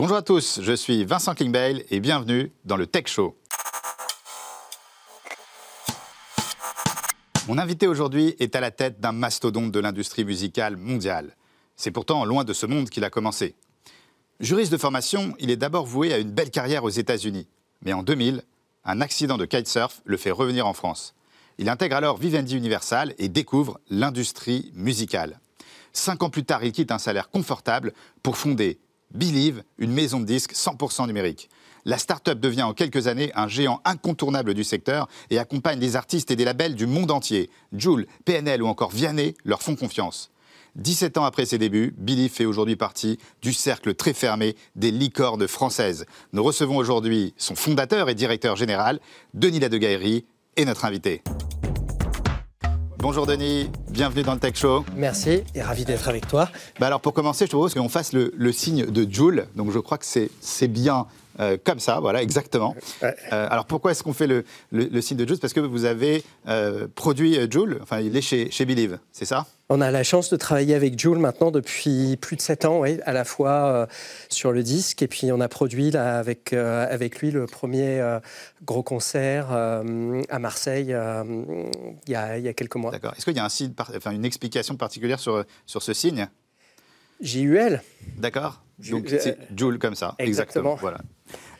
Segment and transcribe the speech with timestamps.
[0.00, 3.36] Bonjour à tous, je suis Vincent Klingbeil et bienvenue dans le Tech Show.
[7.46, 11.36] Mon invité aujourd'hui est à la tête d'un mastodonte de l'industrie musicale mondiale.
[11.76, 13.56] C'est pourtant loin de ce monde qu'il a commencé.
[14.40, 17.46] Juriste de formation, il est d'abord voué à une belle carrière aux États-Unis.
[17.82, 18.42] Mais en 2000,
[18.86, 21.14] un accident de kitesurf le fait revenir en France.
[21.58, 25.40] Il intègre alors Vivendi Universal et découvre l'industrie musicale.
[25.92, 27.92] Cinq ans plus tard, il quitte un salaire confortable
[28.22, 28.80] pour fonder
[29.12, 31.48] Believe, une maison de disques 100% numérique.
[31.84, 36.30] La start-up devient en quelques années un géant incontournable du secteur et accompagne des artistes
[36.30, 37.50] et des labels du monde entier.
[37.72, 40.30] Joule, PNL ou encore Vianney leur font confiance.
[40.76, 45.48] 17 ans après ses débuts, Believe fait aujourd'hui partie du cercle très fermé des licornes
[45.48, 46.06] françaises.
[46.32, 49.00] Nous recevons aujourd'hui son fondateur et directeur général,
[49.34, 50.24] Denis Ladegaillerie,
[50.56, 51.22] et notre invité.
[53.02, 54.84] Bonjour Denis, bienvenue dans le Tech Show.
[54.94, 56.50] Merci et ravi d'être avec toi.
[56.78, 59.46] Bah alors pour commencer, je te propose qu'on fasse le, le, signe de Joule.
[59.56, 61.06] Donc je crois que c'est bien
[61.40, 62.74] euh, comme ça, voilà, exactement.
[63.02, 63.14] Ouais.
[63.32, 65.84] Euh, alors pourquoi est-ce qu'on fait le, le, le, signe de Joule Parce que vous
[65.84, 69.46] avez euh, produit Joule, enfin il est chez, chez Believe, c'est ça?
[69.72, 72.98] On a la chance de travailler avec Joule maintenant depuis plus de 7 ans, oui,
[73.06, 73.86] à la fois euh,
[74.28, 78.00] sur le disque et puis on a produit là, avec, euh, avec lui le premier
[78.00, 78.18] euh,
[78.64, 80.90] gros concert à Marseille il
[82.10, 82.90] y, a, il, y a, quelques mois.
[82.90, 83.14] D'accord.
[83.16, 86.28] Est-ce qu'il y a un signe, enfin, une explication particulière sur, sur ce signe?
[87.20, 87.82] J-U-L.
[88.16, 88.62] D'accord.
[88.90, 90.14] Donc c'est Joule comme ça.
[90.18, 90.74] Exactement.
[90.74, 90.98] Voilà.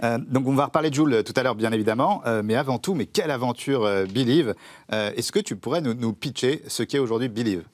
[0.02, 2.22] Euh, donc on va reparler de Joule tout à l'heure, bien évidemment.
[2.26, 4.54] Euh, mais avant tout, mais quelle aventure euh, Believe
[4.90, 7.64] Est-ce que tu pourrais nous, nous pitcher ce qu'est aujourd'hui Believe?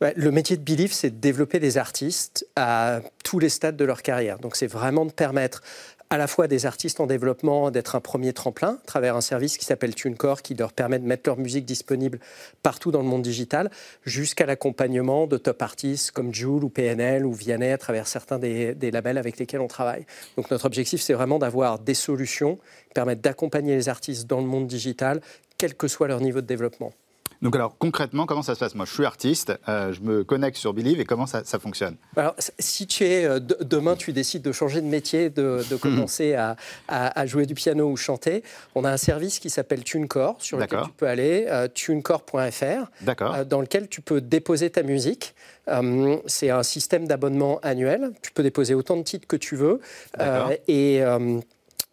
[0.00, 4.02] Le métier de Believe, c'est de développer des artistes à tous les stades de leur
[4.02, 4.38] carrière.
[4.38, 5.60] Donc, c'est vraiment de permettre
[6.10, 9.58] à la fois des artistes en développement d'être un premier tremplin à travers un service
[9.58, 12.18] qui s'appelle TuneCore qui leur permet de mettre leur musique disponible
[12.62, 13.70] partout dans le monde digital
[14.04, 18.74] jusqu'à l'accompagnement de top artistes comme Joule ou PNL ou Vianney à travers certains des,
[18.74, 20.06] des labels avec lesquels on travaille.
[20.36, 24.46] Donc notre objectif c'est vraiment d'avoir des solutions qui permettent d'accompagner les artistes dans le
[24.46, 25.20] monde digital
[25.58, 26.92] quel que soit leur niveau de développement.
[27.40, 28.74] Donc alors concrètement, comment ça se passe?
[28.74, 31.96] Moi, je suis artiste, euh, je me connecte sur Believe et comment ça, ça fonctionne?
[32.16, 36.34] Alors, si tu es euh, demain, tu décides de changer de métier, de, de commencer
[36.34, 36.56] à,
[36.88, 38.42] à, à, jouer du piano ou chanter,
[38.74, 43.60] on a un service qui s'appelle TuneCore sur lequel tu peux aller, euh, tunecore.fr, dans
[43.60, 45.34] lequel tu peux déposer ta musique.
[46.26, 48.10] c'est un système d'abonnement annuel.
[48.22, 49.80] Tu peux déposer autant de titres que tu veux.
[50.66, 51.02] Et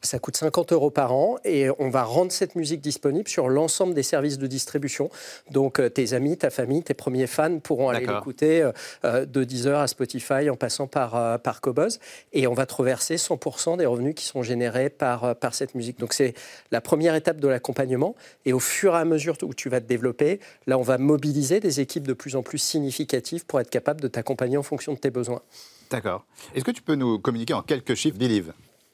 [0.05, 3.93] ça coûte 50 euros par an et on va rendre cette musique disponible sur l'ensemble
[3.93, 5.09] des services de distribution.
[5.51, 8.71] Donc euh, tes amis, ta famille, tes premiers fans pourront aller l'écouter euh,
[9.03, 11.99] euh, de Deezer à Spotify en passant par, par Cobuzz.
[12.33, 15.99] Et on va te reverser 100% des revenus qui sont générés par, par cette musique.
[15.99, 16.33] Donc c'est
[16.71, 18.15] la première étape de l'accompagnement.
[18.45, 21.59] Et au fur et à mesure où tu vas te développer, là on va mobiliser
[21.59, 24.99] des équipes de plus en plus significatives pour être capable de t'accompagner en fonction de
[24.99, 25.41] tes besoins.
[25.89, 26.25] D'accord.
[26.53, 28.53] Est-ce que tu peux nous communiquer en quelques chiffres Believe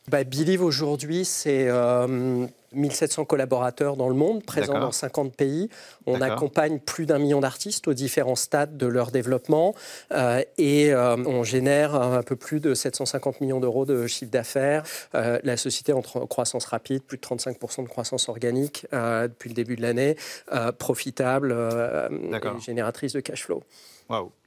[0.09, 5.69] bah, Believe aujourd'hui, c'est euh, 1700 collaborateurs dans le monde, présents dans 50 pays.
[6.05, 9.75] On accompagne plus d'un million d'artistes aux différents stades de leur développement
[10.11, 14.83] euh, et euh, on génère un peu plus de 750 millions d'euros de chiffre d'affaires.
[15.15, 19.55] Euh, la société en croissance rapide, plus de 35% de croissance organique euh, depuis le
[19.55, 20.15] début de l'année,
[20.53, 23.63] euh, profitable et génératrice de cash flow.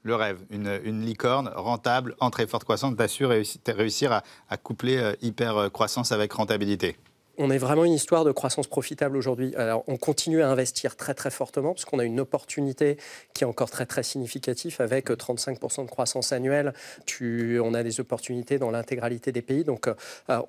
[0.02, 5.14] Le rêve, une, licorne rentable, en très forte croissance, t'as su réussir à, à coupler
[5.22, 6.96] hyper croissance avec rentabilité
[7.38, 9.54] on est vraiment une histoire de croissance profitable aujourd'hui.
[9.56, 12.96] Alors, on continue à investir très très fortement parce qu'on a une opportunité
[13.32, 16.72] qui est encore très très significative avec 35% de croissance annuelle.
[17.06, 19.94] Tu, on a des opportunités dans l'intégralité des pays, donc euh,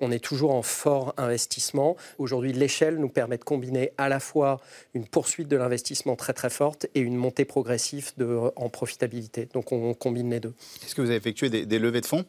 [0.00, 1.96] on est toujours en fort investissement.
[2.18, 4.60] Aujourd'hui, l'échelle nous permet de combiner à la fois
[4.94, 8.12] une poursuite de l'investissement très très forte et une montée progressive
[8.56, 9.48] en profitabilité.
[9.52, 10.52] Donc, on, combine les deux.
[10.84, 12.24] Est-ce que vous avez effectué des levées de fonds?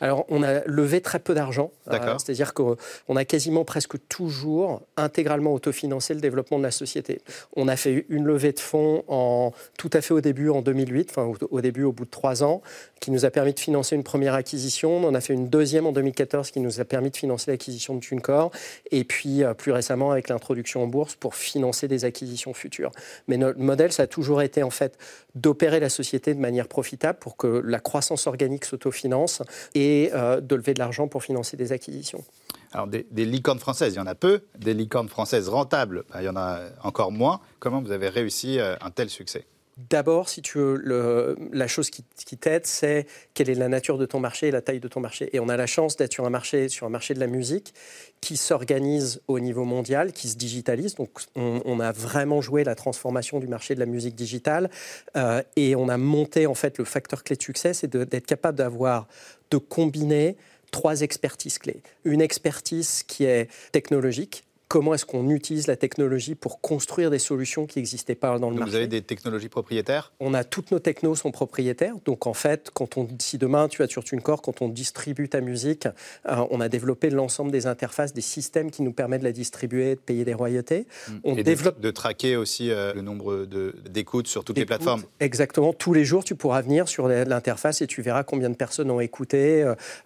[0.00, 1.70] Alors, on a levé très peu d'argent.
[1.88, 2.76] Euh, C'est-à-dire qu'on
[3.16, 7.20] a quasiment presque toujours intégralement autofinancé le développement de la société.
[7.54, 11.10] On a fait une levée de fonds en, tout à fait au début, en 2008,
[11.10, 12.60] enfin au, au début, au bout de trois ans,
[13.00, 14.96] qui nous a permis de financer une première acquisition.
[14.96, 17.94] On en a fait une deuxième en 2014 qui nous a permis de financer l'acquisition
[17.94, 18.50] de TuneCore.
[18.90, 22.92] Et puis, euh, plus récemment, avec l'introduction en bourse pour financer des acquisitions futures.
[23.28, 24.98] Mais notre modèle, ça a toujours été en fait
[25.34, 29.42] d'opérer la société de manière profitable pour que la croissance organique s'autofinance
[29.74, 32.24] et et euh, de lever de l'argent pour financer des acquisitions.
[32.72, 34.40] Alors, des, licornes françaises, il y en a peu.
[34.58, 37.40] Des licornes françaises rentables, ben, il y en a encore moins.
[37.58, 39.46] Comment vous avez réussi euh, un tel succès?
[39.76, 42.02] D'abord, si tu veux, la chose qui,
[42.38, 45.28] t'aide, c'est quelle est la nature de ton marché la taille de ton marché.
[45.34, 47.74] Et on a la chance d'être sur un marché, sur un marché de la musique
[48.22, 50.94] qui s'organise au niveau mondial, qui se digitalise.
[50.94, 54.70] Donc, on, on, a vraiment joué la transformation du marché de la musique digitale
[55.14, 58.56] euh, et on a monté en fait le facteur clé de succès, c'est d'être capable
[58.56, 59.06] d'avoir
[59.50, 60.38] de combiner
[60.70, 61.82] trois expertises clés.
[62.04, 67.66] Une expertise qui est technologique, comment est-ce qu'on utilise la technologie pour construire des solutions
[67.66, 68.70] qui n'existaient pas dans le marché.
[68.70, 70.12] Vous avez des technologies propriétaires?
[70.20, 71.94] On a toutes nos technos sont propriétaires.
[72.04, 75.40] Donc en fait, quand on si demain tu as sur TuneCore, quand on distribue ta
[75.40, 75.86] musique,
[76.28, 79.94] euh, on a développé l'ensemble des interfaces, des systèmes qui nous permettent de la distribuer,
[79.94, 80.86] de payer des royautés.
[81.08, 81.12] Mmh.
[81.24, 83.46] On développe de, traquer aussi euh, le nombre
[83.88, 85.02] d'écoutes sur toutes les plateformes.
[85.20, 85.72] Exactement.
[85.72, 89.00] Tous les jours, tu pourras venir sur l'interface et tu verras combien de personnes ont
[89.00, 89.62] écouté,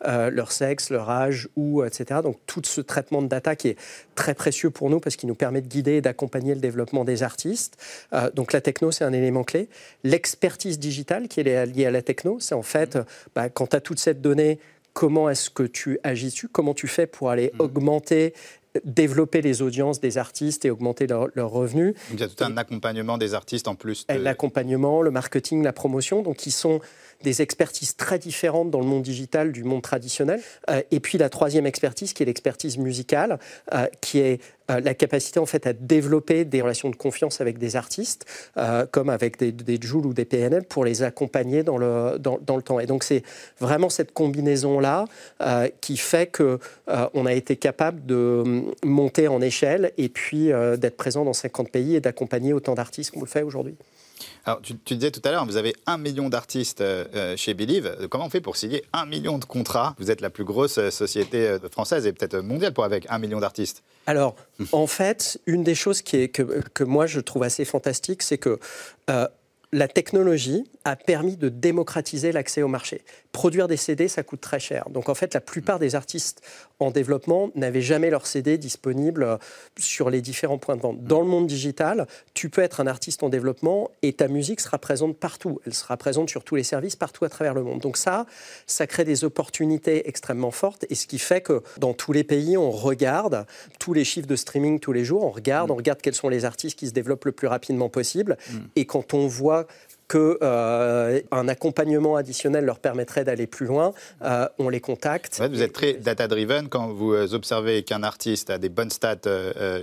[0.07, 2.21] euh, leur sexe, leur âge, ou etc.
[2.23, 3.77] Donc tout ce traitement de data qui est
[4.15, 7.23] très précieux pour nous parce qu'il nous permet de guider et d'accompagner le développement des
[7.23, 7.77] artistes.
[8.13, 9.69] Euh, donc la techno, c'est un élément clé.
[10.03, 13.05] L'expertise digitale qui est liée à la techno, c'est en fait, mmh.
[13.37, 14.59] bah, quand tu as toute cette donnée,
[14.93, 16.49] comment est-ce que tu agis dessus?
[16.49, 17.61] Comment tu fais pour aller mmh.
[17.61, 18.35] augmenter
[18.85, 21.95] développer les audiences des artistes et augmenter leurs revenus?
[22.13, 24.05] il y a tout un accompagnement des artistes en plus.
[24.09, 26.81] L'accompagnement, le marketing, la promotion, donc qui sont
[27.23, 30.41] des expertises très différentes dans le monde digital du monde traditionnel.
[30.69, 33.39] Euh, et puis la troisième expertise, qui est l'expertise musicale,
[33.75, 34.41] euh, qui est
[34.71, 38.25] euh, la capacité en fait à développer des relations de confiance avec des artistes,
[38.91, 42.63] comme avec des, des Joule ou des PNL, pour les accompagner dans le, dans, le
[42.63, 42.79] temps.
[42.79, 43.23] Et donc c'est
[43.59, 45.07] vraiment cette combinaison-là
[45.81, 46.59] qui fait que
[47.15, 51.97] on a été capable de monter en échelle et puis d'être présent dans 50 pays
[51.97, 53.77] et d'accompagner autant d'artistes qu'on le fait aujourd'hui.
[54.47, 58.09] Alors, tu, disais tout à l'heure, vous avez un million d'artistes euh, euh, chez Believe.
[58.11, 59.95] Comment on fait pour signer un million de contrats?
[59.99, 63.41] Vous êtes la plus grosse euh, société française et peut-être mondiale pour avec un million
[63.41, 63.83] d'artistes.
[64.07, 64.35] Alors,
[64.73, 68.39] en fait, une des choses qui est, que, que, moi je trouve assez fantastique, c'est
[68.39, 68.59] que
[69.73, 73.03] la technologie a permis de démocratiser l'accès au marché.
[73.33, 74.89] Produire des CD, ça coûte très cher.
[74.91, 76.43] Donc en fait, la plupart des artistes
[76.81, 79.37] en développement n'avaient jamais leur CD disponible euh,
[79.79, 81.05] sur les différents points de vente.
[81.05, 84.79] Dans le monde digital, tu peux être un artiste en développement et ta musique sera
[84.79, 85.61] présente partout.
[85.67, 87.81] Elle sera présente sur tous les services, partout à travers le monde.
[87.81, 88.27] Donc ça,
[88.67, 92.57] ça crée des opportunités extrêmement fortes et ce qui fait que dans tous les pays,
[92.57, 93.47] on regarde
[93.79, 96.45] tous les chiffres de streaming tous les jours, on regarde, on regarde quels sont les
[96.45, 98.37] artistes qui se développent le plus rapidement possible.
[98.51, 98.59] Mm.
[98.77, 99.60] Et quand on voit
[100.11, 103.93] qu'un euh, accompagnement additionnel leur permettrait d'aller plus loin,
[104.23, 105.41] euh, on les contacte.
[105.41, 106.69] vous êtes très data-driven.
[106.69, 109.19] Quand vous euh, observez qu'un artiste a des bonnes stats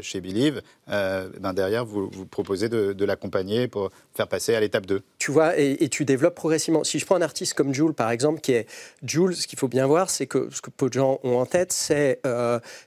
[0.01, 5.01] chez Believe, ben derrière, vous, vous proposez de, l'accompagner pour faire passer à l'étape 2.
[5.17, 6.83] Tu vois, et, tu développes progressivement.
[6.83, 8.67] Si je prends un artiste comme Jules, par exemple, qui est
[9.03, 11.45] Jules, ce qu'il faut bien voir, c'est que ce que peu de gens ont en
[11.45, 12.19] tête, c'est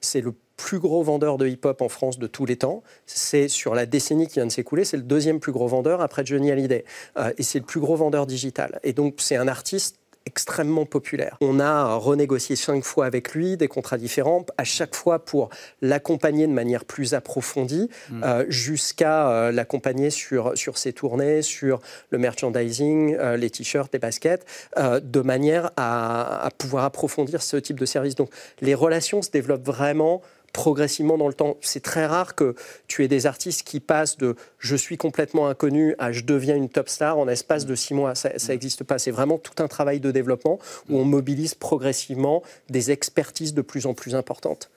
[0.02, 2.82] c'est le plus gros vendeur de hip-hop en France de tous les temps.
[3.06, 6.24] C'est sur la décennie qui vient de s'écouler, c'est le deuxième plus gros vendeur après
[6.24, 6.84] Johnny Hallyday.
[7.16, 8.78] Euh, et c'est le plus gros vendeur digital.
[8.82, 9.96] Et donc c'est un artiste
[10.26, 11.38] extrêmement populaire.
[11.40, 15.48] On a renégocié cinq fois avec lui des contrats différents, à chaque fois pour
[15.80, 18.22] l'accompagner de manière plus approfondie, mm.
[18.22, 21.80] euh, jusqu'à euh, l'accompagner sur, sur ses tournées, sur
[22.10, 24.44] le merchandising, les t-shirts, les baskets,
[24.76, 28.14] de manière à, à pouvoir approfondir ce type de service.
[28.14, 28.30] Donc
[28.60, 30.20] les relations se développent vraiment
[30.52, 31.56] progressivement dans le temps.
[31.60, 32.54] C'est très rare que
[32.86, 36.68] tu aies des artistes qui passent de je suis complètement inconnu à je deviens une
[36.68, 38.14] top star en espace de six mois.
[38.14, 38.98] Ça n'existe pas.
[38.98, 40.58] C'est vraiment tout un travail de développement
[40.88, 44.70] où on mobilise progressivement des expertises de plus en plus importantes.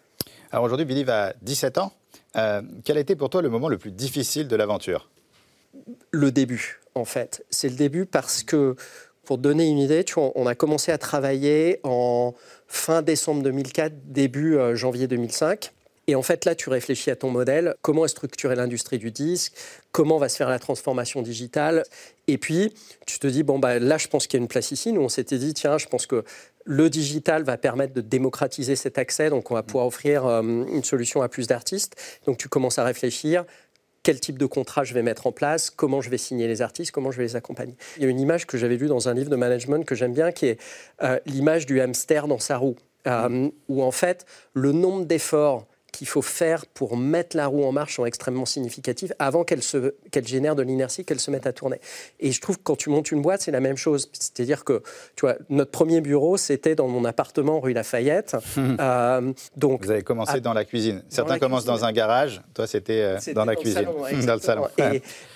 [0.51, 1.93] Alors aujourd'hui, Billy va 17 ans.
[2.35, 5.09] Euh, quel a été pour toi le moment le plus difficile de l'aventure?
[6.11, 7.45] Le début, en fait.
[7.49, 8.75] C'est le début parce que,
[9.25, 12.33] pour te donner une idée, tu on a commencé à travailler en
[12.73, 15.71] fin décembre 2004, début euh, janvier 2005.
[16.07, 19.53] Et en fait, là, tu réfléchis à ton modèle, comment est structurée l'industrie du disque,
[19.93, 21.83] comment va se faire la transformation digitale?
[22.27, 22.73] Et puis,
[23.05, 24.91] tu te dis, bon, bah, là, je pense qu'il y a une place ici.
[24.91, 26.25] Nous, on s'était dit, tiens, je pense que
[26.65, 30.83] le digital va permettre de démocratiser cet accès, donc on va pouvoir offrir euh, une
[30.83, 31.95] solution à plus d'artistes.
[32.25, 33.45] Donc, tu commences à réfléchir,
[34.03, 36.91] quel type de contrat je vais mettre en place, comment je vais signer les artistes,
[36.91, 37.75] comment je vais les accompagner.
[37.97, 40.13] Il y a une image que j'avais vue dans un livre de management que j'aime
[40.13, 40.59] bien, qui est
[41.01, 42.75] euh, l'image du hamster dans sa roue,
[43.07, 47.71] euh, où en fait le nombre d'efforts qu'il faut faire pour mettre la roue en
[47.71, 49.61] marche sont extrêmement significatives avant qu'elle
[50.11, 51.79] qu'elle génère de l'inertie, qu'elle se mette à tourner.
[52.19, 54.09] Et je trouve que quand tu montes une boîte, c'est la même chose.
[54.11, 54.81] C'est-à-dire que,
[55.15, 58.35] tu vois, notre premier bureau, c'était dans mon appartement rue Lafayette.
[58.57, 61.03] euh, donc, Vous avez commencé dans la cuisine.
[61.09, 63.85] Certains commencent dans un garage, toi, c'était euh, dans la cuisine,
[64.25, 64.67] dans le salon.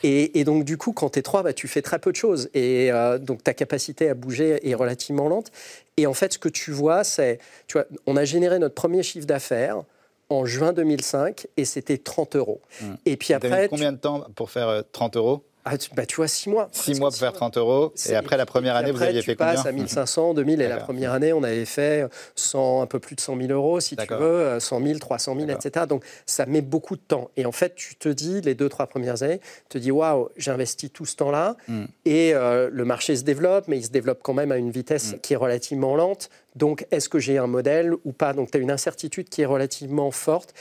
[0.03, 2.17] Et, et, donc, du coup, quand tu es trois, bah, tu fais très peu de
[2.17, 2.49] choses.
[2.55, 5.51] Et euh, donc, ta capacité à bouger est relativement lente.
[5.97, 9.03] Et en fait, ce que tu vois, c'est, tu vois, on a généré notre premier
[9.03, 9.83] chiffre d'affaires
[10.29, 12.61] en juin 2005 et c'était 30 euros.
[12.81, 12.85] Mmh.
[13.05, 13.67] Et puis après.
[13.69, 15.43] combien de temps pour faire 30 euh, euros?
[15.69, 16.69] Ah, tu, bah, tu vois, six mois.
[16.71, 17.93] Six mois pour faire 30 euros.
[18.09, 19.51] Et après la première année, vous aviez fait combien?
[19.51, 20.61] Tu passes à 1500, 2000.
[20.61, 22.05] Et la première année, on avait fait
[22.35, 25.49] 100, un peu plus de 100 000 euros, si tu veux, 100 000, 300 000,
[25.49, 25.85] etc.
[25.87, 27.31] Donc, ça met beaucoup de temps.
[27.35, 30.29] Et en fait, tu te dis, les deux, trois premières années, tu te dis, waouh,
[30.37, 31.57] j'ai investi tout ce temps-là.
[31.67, 31.85] Hmm.
[32.05, 35.13] Et euh, le marché se développe, mais il se développe quand même à une vitesse
[35.13, 35.19] hmm.
[35.19, 36.29] qui est relativement lente.
[36.55, 38.33] Donc, est-ce que j'ai un modèle ou pas?
[38.33, 40.53] Donc, tu as une incertitude qui est relativement forte.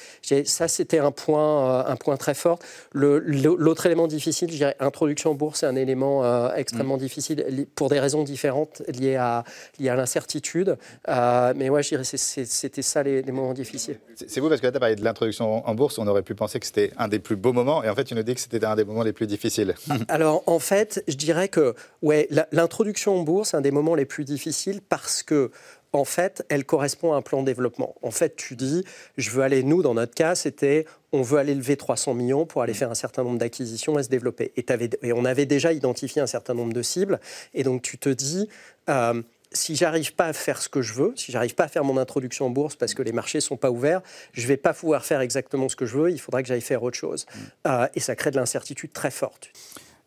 [0.44, 2.58] Ça, c'était un point, euh, un point très fort.
[2.92, 7.00] L'autre élément difficile, je dirais, introduction en bourse, c'est un élément euh, extrêmement mm.
[7.00, 9.44] difficile pour des raisons différentes liées à,
[9.78, 10.76] liées à l'incertitude.
[11.08, 13.98] Euh, mais ouais, je dirais c'était ça les, moments difficiles.
[14.14, 16.34] C'est vous, parce que là, tu as parlé de l'introduction en bourse, on aurait pu
[16.34, 18.40] penser que c'était un des plus beaux moments, et en fait, tu nous dis que
[18.40, 19.74] c'était un des moments les plus difficiles.
[20.08, 24.04] Alors, en fait, je dirais que ouais, l'introduction en bourse, c'est un des moments les
[24.04, 25.50] plus difficiles parce que
[25.96, 27.94] en fait, elle correspond à un plan de développement.
[28.02, 28.84] En fait, tu dis,
[29.16, 32.62] je veux aller, nous, dans notre cas, c'était, on veut aller lever 300 millions pour
[32.62, 34.52] aller faire un certain nombre d'acquisitions et se développer.
[34.56, 34.64] Et,
[35.02, 37.18] et, on avait déjà identifié un certain nombre de cibles.
[37.54, 38.48] Et donc, tu te dis,
[38.88, 39.22] euh,
[39.52, 41.96] si j'arrive pas à faire ce que je veux, si j'arrive pas à faire mon
[41.96, 45.20] introduction en bourse parce que les marchés sont pas ouverts, je vais pas pouvoir faire
[45.20, 46.10] exactement ce que je veux.
[46.10, 47.26] Il faudra que j'aille faire autre chose.
[47.26, 47.38] Mmh.
[47.68, 49.50] Euh, et ça crée de l'incertitude très forte.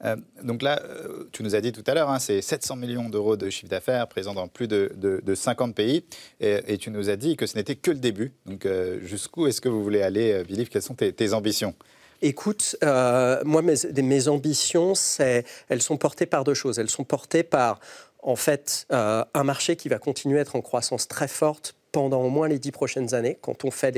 [0.06, 3.10] Euh, donc là, euh, tu nous as dit tout à l'heure, hein, c'est 700 millions
[3.10, 4.90] d'euros de chiffre d'affaires présents dans plus de,
[5.34, 6.04] 50 pays.
[6.40, 8.32] Et, tu nous as dit que ce n'était que le début.
[8.46, 11.76] Donc euh, jusqu'où est-ce que vous voulez aller, Billy Quelles sont tes, ambitions?
[12.22, 16.80] Écoute, moi, mes, ambitions, elles sont portées par deux choses.
[16.80, 17.80] Elles sont portées par,
[18.24, 22.30] en fait, un marché qui va continuer à être en croissance très forte pendant au
[22.30, 23.92] moins les dix prochaines années, quand on fait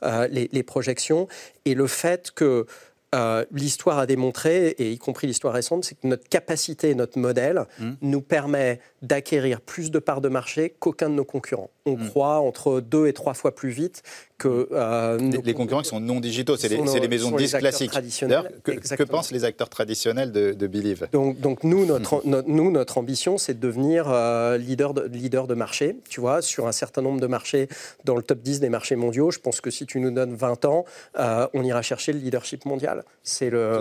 [0.00, 1.28] les projections,
[1.64, 2.66] et le fait que
[3.14, 7.64] euh, l'histoire a démontré, et y compris l'histoire récente, c'est que notre capacité, notre modèle,
[7.78, 7.92] mmh.
[8.02, 11.70] nous permet d'acquérir plus de parts de marché qu'aucun de nos concurrents.
[11.86, 12.08] On mmh.
[12.08, 14.02] croit entre deux et trois fois plus vite
[14.38, 17.92] que euh, les, concurrents qui sont non digitaux, c'est les, maisons de disques classiques.
[17.92, 21.08] Que, que, pensent les acteurs traditionnels de, Believe?
[21.12, 25.54] Donc, donc, nous, notre, nous, notre ambition, c'est de devenir euh, leader, de, leader de
[25.54, 27.68] marché, tu vois, sur un certain nombre de marchés
[28.04, 29.30] dans le top 10 des marchés mondiaux.
[29.30, 30.84] Je pense que si tu nous donnes 20 ans,
[31.18, 33.04] euh, on ira chercher le leadership mondial.
[33.22, 33.78] C'est le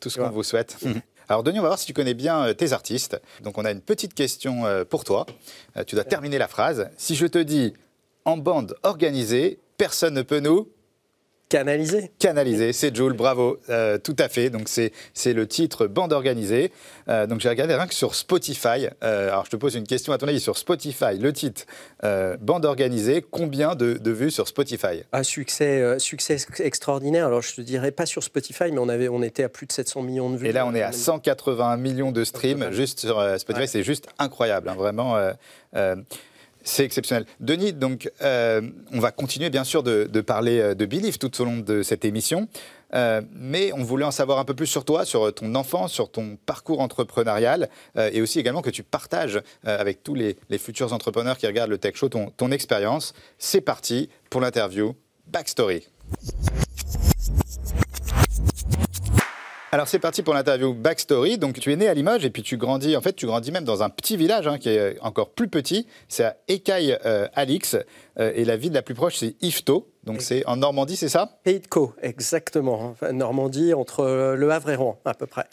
[0.00, 0.76] tout ce qu'on vous souhaite.
[1.28, 3.20] Alors Denis, on va voir si tu connais bien tes artistes.
[3.42, 5.26] Donc on a une petite question pour toi.
[5.86, 6.88] Tu dois terminer la phrase.
[6.96, 7.72] Si je te dis
[8.24, 10.68] en bande organisée, personne ne peut nous
[11.48, 12.10] Canaliser.
[12.18, 14.50] Canaliser, c'est Jules, bravo, euh, tout à fait.
[14.50, 16.72] Donc c'est le titre Bande organisée.
[17.08, 18.88] Euh, donc j'ai regardé rien que sur Spotify.
[19.04, 21.18] Euh, alors je te pose une question à ton avis sur Spotify.
[21.18, 21.64] Le titre
[22.40, 25.04] Bande organisée, combien de, vues sur Spotify?
[25.12, 27.26] Un succès, succès extraordinaire.
[27.26, 29.72] Alors je te dirais pas sur Spotify, mais on avait, on était à plus de
[29.72, 30.48] 700 millions de vues.
[30.48, 33.68] Et là on est à 181 millions de streams juste sur Spotify.
[33.68, 35.16] C'est juste incroyable, hein, vraiment.
[36.66, 37.26] C'est exceptionnel.
[37.38, 38.60] Denis, donc, euh,
[38.92, 42.04] on va continuer bien sûr de, parler euh, de Believe tout au long de cette
[42.04, 42.48] émission,
[42.92, 46.10] euh, mais on voulait en savoir un peu plus sur toi, sur ton enfance, sur
[46.10, 51.46] ton parcours entrepreneurial, et aussi également que tu partages avec tous les, futurs entrepreneurs qui
[51.46, 53.14] regardent le Tech Show ton expérience.
[53.38, 54.96] C'est parti pour l'interview
[55.28, 55.86] Backstory.
[59.76, 61.36] Alors c'est parti pour l'interview Backstory.
[61.36, 63.64] Donc tu es né à Limoges et puis tu grandis, en fait tu grandis même
[63.64, 65.86] dans un petit village hein, qui est encore plus petit.
[66.08, 67.76] C'est à Écaille-Alix
[68.18, 69.86] euh, et la ville la plus proche c'est Yvetot.
[70.04, 71.38] Donc c'est en Normandie, c'est ça?
[71.44, 72.96] Pays de Caux, exactement.
[73.12, 75.44] Normandie entre Le Havre et Rouen à peu près.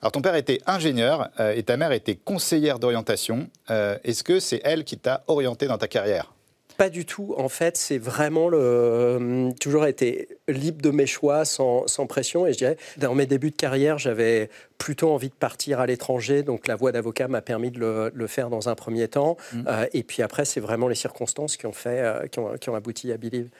[0.00, 3.50] Alors ton père était ingénieur euh, et ta mère était conseillère d'orientation.
[3.68, 6.32] Euh, est-ce que c'est elle qui t'a orienté dans ta carrière?
[6.80, 7.34] Pas du tout.
[7.36, 8.58] En fait, c'est vraiment le.
[8.58, 12.46] Euh, toujours été libre de mes choix, sans, pression.
[12.46, 16.42] Et je dirais, dans mes débuts de carrière, j'avais plutôt envie de partir à l'étranger.
[16.42, 19.36] Donc la voie d'avocat m'a permis de le, faire dans un premier temps.
[19.52, 19.64] Mmh.
[19.68, 22.70] Euh, et puis après, c'est vraiment les circonstances qui ont, fait, euh, qui ont, qui
[22.70, 23.50] ont abouti à Believe.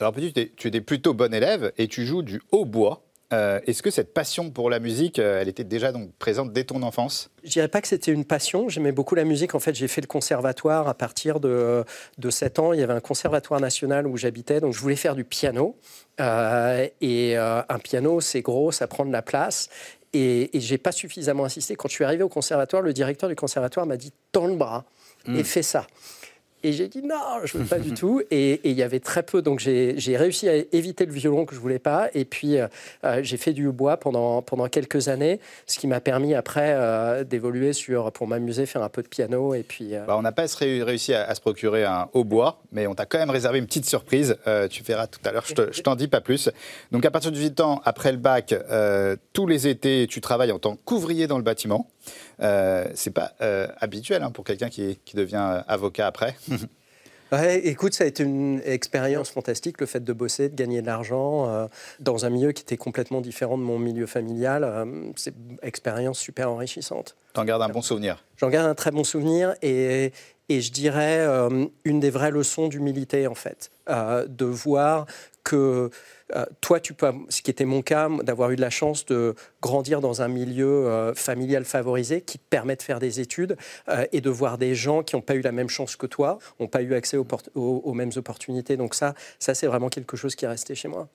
[0.00, 3.02] Alors, petit, tu étais plutôt bon élève et tu joues du hautbois.
[3.32, 6.64] Euh, est-ce que cette passion pour la musique, euh, elle était déjà donc présente dès
[6.64, 7.30] ton enfance?
[7.44, 8.68] Je dirais pas que c'était une passion.
[8.68, 9.54] J'aimais beaucoup la musique.
[9.54, 11.84] En fait, j'ai fait le conservatoire à partir de,
[12.18, 12.72] de 7 ans.
[12.72, 15.76] Il y avait un conservatoire national où j'habitais, donc je voulais faire du piano.
[16.20, 19.68] Euh, et un piano, c'est gros, ça prend de la place.
[20.12, 21.76] Et, et j'ai pas suffisamment insisté.
[21.76, 24.84] Quand je suis arrivé au conservatoire, le directeur du conservatoire m'a dit tends le bras
[25.26, 25.44] et hmm.
[25.44, 25.86] fais ça.
[26.62, 28.22] Et j'ai dit non, je ne veux pas du tout.
[28.30, 29.42] Et il y avait très peu.
[29.42, 32.08] Donc j'ai réussi à éviter le violon que je ne voulais pas.
[32.14, 32.68] Et puis euh,
[33.04, 37.24] euh, j'ai fait du bois pendant, pendant quelques années, ce qui m'a permis après euh,
[37.24, 39.54] d'évoluer sur, pour m'amuser, faire un peu de piano.
[39.54, 43.06] Et puis, bah, on n'a pas réussi à, se procurer un hautbois, mais on t'a
[43.06, 44.36] quand même réservé une petite surprise.
[44.70, 46.50] tu verras tout à l'heure, je t'en dis pas plus.
[46.92, 48.54] Donc à partir du 18 ans, après le bac,
[49.32, 51.88] tous les étés, tu travailles en tant qu'ouvrier dans le bâtiment.
[52.40, 56.36] Euh, c'est pas euh, habituel hein, pour quelqu'un qui, devient euh, avocat après.
[57.32, 60.86] Ouais, écoute, ça a été une expérience fantastique, le fait de bosser, de gagner de
[60.86, 61.68] l'argent euh,
[62.00, 64.64] dans un milieu qui était complètement différent de mon milieu familial.
[64.64, 67.16] Euh, c'est une expérience super enrichissante.
[67.32, 70.12] T'en gardes un bon souvenir J'en garde un très bon souvenir et,
[70.50, 75.06] et je dirais euh, une des vraies leçons d'humilité, en fait, de voir
[75.44, 75.90] que
[76.36, 79.34] euh, toi, tu peux, ce qui était mon cas, d'avoir eu de la chance de
[79.60, 83.56] grandir dans un milieu euh, familial favorisé qui te permet de faire des études
[83.88, 86.38] euh, et de voir des gens qui n'ont pas eu la même chance que toi,
[86.58, 88.76] n'ont pas eu accès aux, mêmes opportunités.
[88.76, 91.08] Donc ça, ça c'est vraiment quelque chose qui est resté chez moi.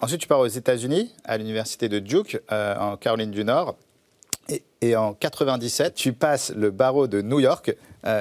[0.00, 3.76] ensuite, tu pars aux États-Unis, à l'université de Duke, en Caroline du Nord.
[4.48, 7.74] Et, et, en 97, tu passes le barreau de New York.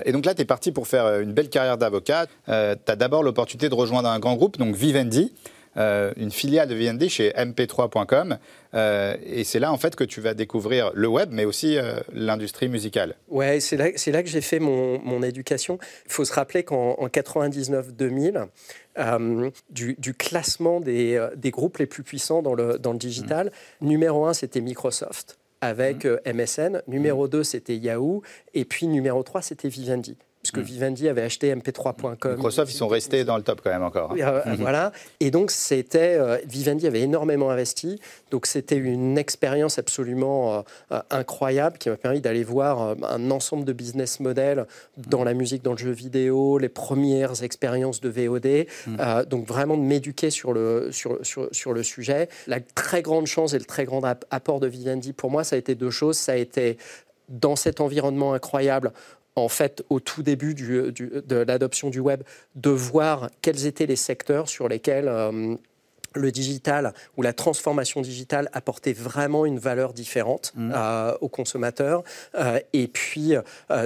[0.05, 2.27] et donc là, tu es parti pour faire une belle carrière d'avocat.
[2.45, 5.33] tu as d'abord l'opportunité de rejoindre un grand groupe, donc Vivendi.
[5.77, 8.37] Euh, une filiale de VND chez mp3.com.
[8.73, 11.99] Euh, et c'est là, en fait, que tu vas découvrir le web, mais aussi euh,
[12.13, 13.15] l'industrie musicale.
[13.29, 15.77] Ouais, c'est là, là, que j'ai fait mon, mon éducation.
[16.05, 18.47] Il faut se rappeler qu'en 99-2000,
[19.69, 23.87] du, du, classement des, des, groupes les plus puissants dans le, dans le digital, mmh.
[23.87, 26.81] numéro un, c'était Microsoft avec MSN, mmh.
[26.87, 27.43] numéro 2, mmh.
[27.43, 28.21] c'était Yahoo,
[28.53, 30.17] et puis numéro 3, c'était Vivendi
[30.51, 30.73] puisque mm.
[30.73, 32.31] Vivendi avait acheté mp3.com.
[32.31, 34.11] Microsoft, ils sont restés dans le top quand même encore.
[34.11, 34.41] Hein.
[34.47, 34.91] Euh, voilà.
[35.19, 36.17] Et donc, c'était.
[36.17, 37.99] Euh, Vivendi avait énormément investi.
[38.31, 43.73] Donc, c'était une expérience absolument euh, incroyable qui m'a permis d'aller voir un ensemble de
[43.73, 44.65] business models
[44.97, 48.67] dans la musique, dans le jeu vidéo, les premières expériences de VOD.
[48.87, 49.23] Mm.
[49.29, 52.29] donc, vraiment de m'éduquer sur le, sur, sur, sur, le sujet.
[52.47, 54.01] La très grande chance et le très grand
[54.31, 56.17] apport de Vivendi, pour moi, ça a été deux choses.
[56.17, 56.77] Ça a été
[57.29, 58.91] dans cet environnement incroyable,
[59.39, 62.23] en fait, au tout début de l'adoption du web,
[62.55, 65.55] de voir quels étaient les secteurs sur lesquels euh,
[66.15, 70.71] le digital ou la transformation digitale apportait vraiment une valeur différente mmh.
[70.75, 72.03] euh, aux consommateurs
[72.33, 73.33] euh, et puis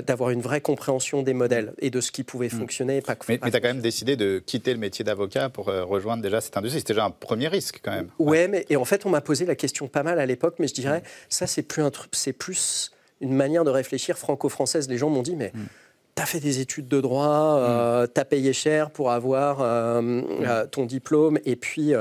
[0.07, 2.51] d'avoir une vraie compréhension des modèles et de ce qui pouvait mmh.
[2.51, 3.01] fonctionner.
[3.01, 6.39] Pas mais, tu as quand même décidé de quitter le métier d'avocat pour rejoindre déjà
[6.39, 6.79] cette industrie.
[6.79, 8.09] C'était déjà un premier risque quand même.
[8.19, 10.67] Ouais, mais et en fait on m'a posé la question pas mal à l'époque, mais
[10.69, 11.27] je dirais mmh.
[11.27, 12.92] ça c'est plus un truc, c'est plus
[13.23, 14.89] une manière de réfléchir franco-française.
[14.89, 15.67] Les gens m'ont dit, mais tu mm.
[16.15, 18.07] t'as fait des études de droit, euh, mm.
[18.13, 20.25] t'as payé cher pour avoir euh, mm.
[20.41, 21.93] euh, ton diplôme, et puis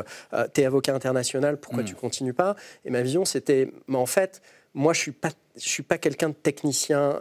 [0.52, 2.56] t'es avocat international, pourquoi tu continues pas?
[2.84, 4.42] Et ma vision, c'était, mais en fait,
[4.74, 7.20] moi, je suis pas je suis pas quelqu'un de technicien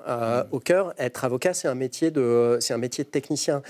[0.52, 0.94] au cœur.
[0.98, 3.62] Être avocat, c'est un métier de, c'est un métier de technicien.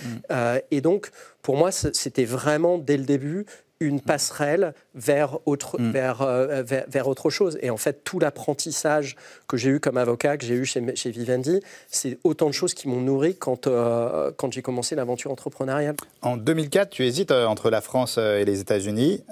[0.69, 1.09] et donc,
[1.41, 3.47] pour moi, c'était vraiment dès le début
[3.81, 5.93] une passerelle vers autre, mm.
[5.95, 7.57] euh, vers, vers, autre chose.
[7.61, 9.15] Et en fait, tout l'apprentissage
[9.47, 12.73] que j'ai eu comme avocat, que j'ai eu chez, chez Vivendi, c'est autant de choses
[12.73, 15.95] qui m'ont nourri quand, euh, quand j'ai commencé l'aventure entrepreneuriale.
[16.21, 19.23] En 2004, tu hésites euh, entre la France et les États-Unis,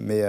[0.00, 0.22] mais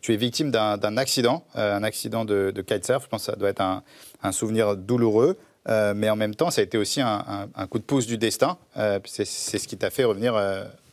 [0.00, 3.04] tu es victime d'un accident, un accident de, de, kitesurf.
[3.04, 3.82] Je pense que ça doit être un,
[4.22, 5.36] un souvenir douloureux.
[5.66, 8.58] mais en même temps, ça a été aussi un, un coup de pouce du destin.
[9.04, 10.34] c'est ce qui t'a fait revenir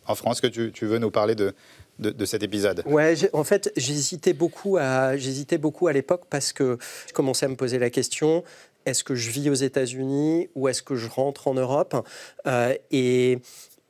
[0.08, 0.41] en France.
[0.41, 1.54] que tu, tu veux nous parler de,
[2.00, 2.84] de, cet épisode?
[2.86, 7.90] Ouais, en fait, j'hésitais beaucoup à, l'époque parce que je commençais à me poser la
[7.90, 8.44] question
[8.86, 12.08] est-ce que je vis aux États-Unis ou est-ce que je rentre en Europe?
[12.48, 13.40] Euh, Et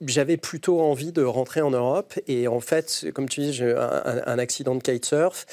[0.05, 2.13] j'avais plutôt envie de rentrer en Europe.
[2.27, 5.45] Et en fait, comme tu dis, j'ai un, un accident de kitesurf.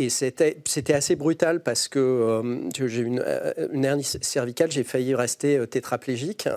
[0.00, 4.82] Et c'était, c'était assez brutal parce que euh, j'ai une, euh, une hernie cervicale, j'ai
[4.82, 6.48] failli rester tétraplégique.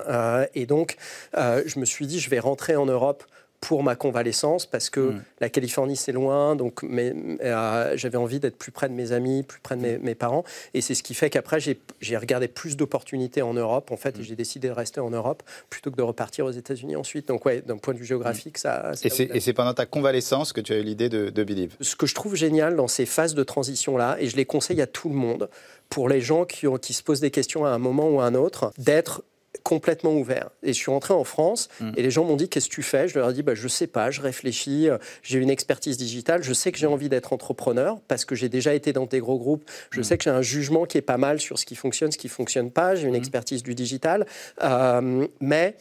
[0.56, 0.96] et donc,
[1.36, 3.24] je me suis dit, je vais rentrer en Europe
[3.62, 5.24] pour ma convalescence parce que mm.
[5.42, 9.60] la Californie c'est loin, donc euh, j'avais envie d'être plus près de mes amis, plus
[9.60, 10.44] près de mes, parents,
[10.74, 14.22] et c'est ce qui fait qu'après j'ai regardé plus d'opportunités en Europe en fait, et
[14.22, 14.24] mm.
[14.24, 17.28] j'ai décidé de rester en Europe plutôt que de repartir aux États-Unis ensuite.
[17.28, 18.92] Donc ouais, d'un point de vue géographique, ça.
[19.04, 21.76] Et c'est pendant ta convalescence que tu as eu l'idée de, de Believe?
[21.82, 24.82] Ce que je trouve génial dans ces phases de transition là, et je les conseille
[24.82, 25.50] à tout le monde,
[25.90, 28.26] pour les gens qui, ont, qui se posent des questions à un moment ou à
[28.26, 29.24] un autre, d'être
[29.64, 30.50] complètement ouvert.
[30.64, 31.92] Et je suis rentré en France mm.
[31.96, 33.08] et les gens m'ont dit Qu'est-ce que tu fais?
[33.08, 36.44] Je leur ai dit bah, Je sais pas, je réfléchis, euh, j'ai une expertise digitale,
[36.44, 39.38] je sais que j'ai envie d'être entrepreneur parce que j'ai déjà été dans des gros
[39.38, 40.04] groupes, je mm.
[40.04, 42.30] sais que j'ai un jugement qui est pas mal sur ce qui fonctionne, ce qui
[42.30, 43.18] fonctionne pas, j'ai une mm.
[43.18, 44.26] expertise du digital,
[44.64, 45.76] euh, mais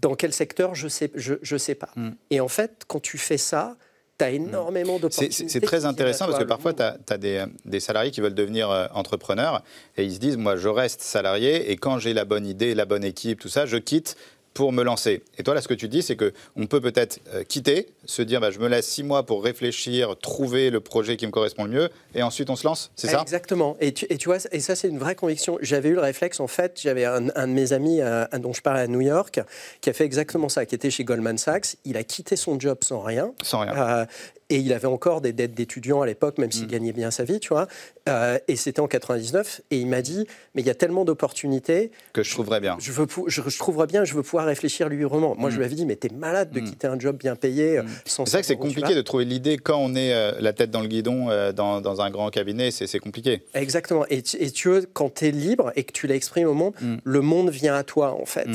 [0.00, 1.90] dans quel secteur, je sais, je, je sais pas.
[2.30, 3.76] Et en fait, quand tu fais ça,
[4.18, 5.48] tu as énormément d'opportunités.
[5.48, 8.86] C'est très intéressant parce que parfois, tu as, des, des, salariés qui veulent devenir euh,
[8.94, 9.62] entrepreneurs
[9.96, 12.84] et ils se disent, moi, je reste salarié et quand j'ai la bonne idée, la
[12.84, 14.16] bonne équipe, tout ça, je quitte
[14.56, 15.22] pour me lancer.
[15.36, 18.40] Et toi, là, ce que tu dis, c'est qu'on peut peut-être euh, quitter, se dire,
[18.40, 21.70] bah, je me laisse six mois pour réfléchir, trouver le projet qui me correspond le
[21.70, 23.20] mieux, et ensuite on se lance, c'est ça?
[23.20, 23.76] Exactement.
[23.80, 25.58] Et tu, et tu, vois, et ça, c'est une vraie conviction.
[25.60, 28.80] J'avais eu le réflexe, en fait, j'avais un, de mes amis euh, dont je parlais
[28.80, 29.40] à New York,
[29.82, 31.76] qui a fait exactement ça, qui était chez Goldman Sachs.
[31.84, 33.34] Il a quitté son job sans rien.
[33.42, 33.76] Sans rien.
[33.76, 34.06] Euh,
[34.48, 36.70] et il avait encore des dettes d'étudiants à l'époque, même s'il mm.
[36.70, 37.66] gagnait bien sa vie, tu vois.
[38.08, 39.62] Euh, et c'était en 99.
[39.70, 41.90] Et il m'a dit, mais il y a tellement d'opportunités.
[42.12, 42.76] Que je trouverais bien.
[42.78, 45.34] Je, veux, je, trouverais bien, je veux pouvoir réfléchir librement.
[45.36, 45.58] Moi, je mm.
[45.58, 46.64] lui avais dit, mais t'es malade de mm.
[46.64, 47.78] quitter un job bien payé.
[47.78, 50.70] Euh, c'est vrai que c'est compliqué de trouver l'idée quand on est euh, la tête
[50.70, 53.42] dans le guidon dans, un grand cabinet, c'est compliqué.
[53.54, 54.04] Exactement.
[54.10, 57.20] Et, et tu veux, quand tu es libre et que tu l'exprimes au monde, le
[57.20, 58.48] monde vient à toi, en fait.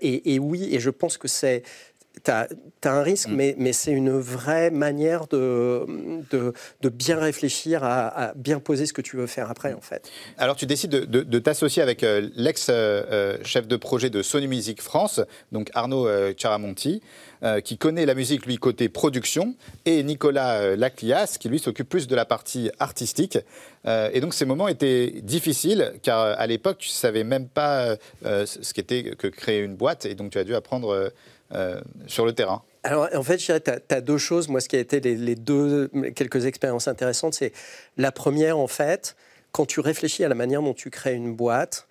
[0.00, 1.62] Et, et oui, et je pense que c'est
[2.26, 2.48] tu as,
[2.92, 3.54] un risque, mm.
[3.58, 5.86] mais, c'est une vraie manière de,
[6.30, 10.10] de, bien réfléchir à, bien poser ce que tu veux faire après, en fait.
[10.38, 15.20] Alors, tu décides de, t'associer avec euh, l'ex-chef euh, de projet de Sony Music France,
[15.52, 17.00] donc Arnaud euh, Charamonti,
[17.62, 22.16] qui connaît la musique, lui, côté production, et Nicolas Laclias, qui, lui, s'occupe plus de
[22.16, 23.38] la partie artistique.
[23.86, 28.72] et donc, ces moments étaient difficiles, car à l'époque, tu ne savais même pas ce
[28.72, 31.12] qu'était que créer une boîte, et donc tu as dû apprendre
[31.52, 34.46] euh, sur le terrain alors, en fait, tu as, deux choses.
[34.48, 37.52] Moi, ce qui a été les, deux, quelques expériences intéressantes, c'est
[37.96, 39.16] la première, en fait,
[39.50, 41.88] quand tu réfléchis à la manière dont tu crées une boîte,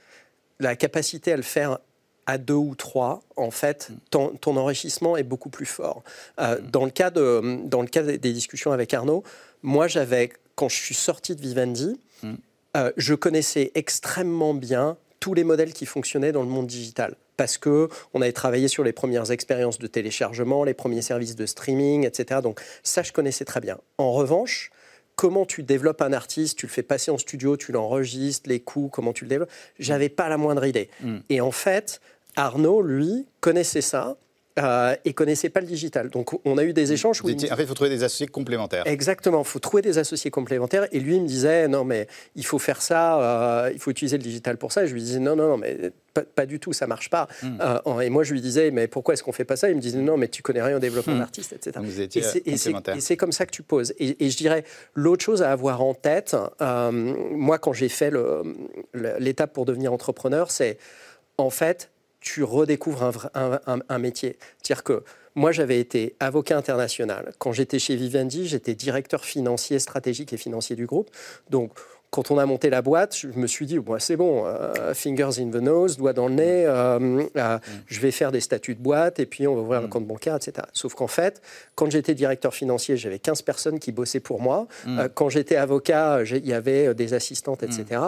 [0.61, 1.79] la capacité à le faire
[2.27, 6.01] à deux ou trois, en fait, ton, enrichissement est beaucoup plus fort.
[6.39, 9.23] Euh, dans, le cas de, dans le cas des discussions avec Arnaud,
[9.63, 12.33] moi, j'avais, quand je suis sorti de Vivendi, mm.
[12.77, 17.57] euh, je connaissais extrêmement bien tous les modèles qui fonctionnaient dans le monde digital parce
[17.57, 22.05] que on avait travaillé sur les premières expériences de téléchargement, les premiers services de streaming,
[22.05, 22.41] etc.
[22.41, 23.77] Donc ça, je connaissais très bien.
[23.97, 24.71] En revanche,
[25.15, 28.89] comment tu développes un artiste, tu le fais passer en studio, tu l'enregistres, les coûts,
[28.91, 30.89] comment tu le développes, j'avais pas la moindre idée.
[31.01, 31.17] Mm.
[31.29, 32.01] Et en fait,
[32.35, 34.17] Arnaud, lui, connaissait ça
[34.57, 36.09] euh, et connaissait pas le digital.
[36.09, 37.21] Donc on a eu des échanges.
[37.21, 38.87] Où en fait, il faut trouver des associés complémentaires.
[38.87, 40.87] Exactement, il faut trouver des associés complémentaires.
[40.93, 44.17] Et lui, il me disait non, mais il faut faire ça, euh, il faut utiliser
[44.17, 44.85] le digital pour ça.
[44.85, 47.27] Et je lui disais non, non, non, mais pas, du tout, ça marche pas.
[47.43, 47.57] Hmm.
[47.59, 49.69] Euh, et moi, je lui disais mais pourquoi est-ce qu'on fait pas ça?
[49.69, 51.19] Il me disait non, mais tu connais rien au développement hmm.
[51.19, 51.77] d'artiste, etc.
[52.45, 53.93] et c'est comme ça que tu poses.
[53.99, 54.63] Et, je dirais
[54.93, 56.33] l'autre chose à avoir en tête.
[56.61, 58.13] moi, quand j'ai fait
[58.93, 60.77] l'étape pour devenir entrepreneur, c'est
[61.37, 61.89] en fait
[62.25, 64.37] tu redécouvres un, métier.
[64.61, 65.03] C'est-à-dire que
[65.35, 67.33] moi, j'avais été avocat international.
[67.37, 71.11] Quand j'étais chez Vivendi, j'étais directeur financier, stratégique et financier du groupe.
[71.51, 71.71] Donc,
[72.15, 75.37] quand on a monté la boîte, je me suis dit, bon, c'est bon, euh, fingers
[75.41, 77.61] in the nose, doigt dans le nez, euh, euh, mm.
[77.87, 79.89] je vais faire des statuts de boîte et puis on va ouvrir un mm.
[79.89, 80.65] compte bancaire, etc.
[80.71, 81.41] Sauf qu'en fait,
[81.75, 84.69] quand j'étais directeur financier, j'avais 15 personnes qui bossaient pour moi.
[84.85, 85.07] Mm.
[85.13, 88.01] quand j'étais avocat, il y avait des assistantes, etc.,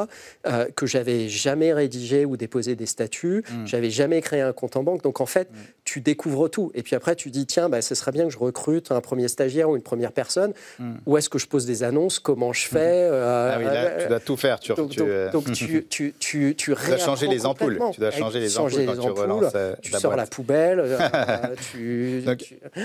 [0.75, 5.03] que j'avais jamais rédigé ou déposé des statuts, j'avais jamais créé un compte en banque.
[5.03, 5.49] Donc en fait,
[5.87, 6.69] tu découvres tout.
[6.75, 9.29] Et puis après, tu dis, tiens, bah, ce serait bien que je recrute un premier
[9.29, 10.53] stagiaire ou une première personne.
[11.05, 12.19] Où est-ce que je pose des annonces?
[12.19, 13.09] Comment je fais?
[13.09, 13.57] Ah
[14.01, 14.59] tu dois tout faire.
[14.59, 17.79] Tu, donc, tu, euh, tu, tu, tu, dois changer les ampoules.
[17.93, 20.81] Tu dois changer les ampoules quand tu relances euh, Tu sors la poubelle.
[20.83, 22.35] Euh,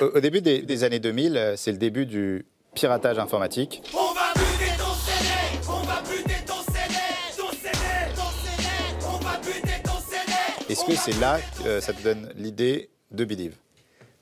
[0.14, 3.82] au, début des, années 2000, c'est le début du piratage informatique.
[3.92, 6.94] On va buter ton CD On va buter ton CD
[7.36, 7.74] Ton CD
[8.14, 8.68] Ton CD
[9.06, 13.24] On va buter ton CD Est-ce que c'est là que ça te donne l'idée de
[13.24, 13.54] Believe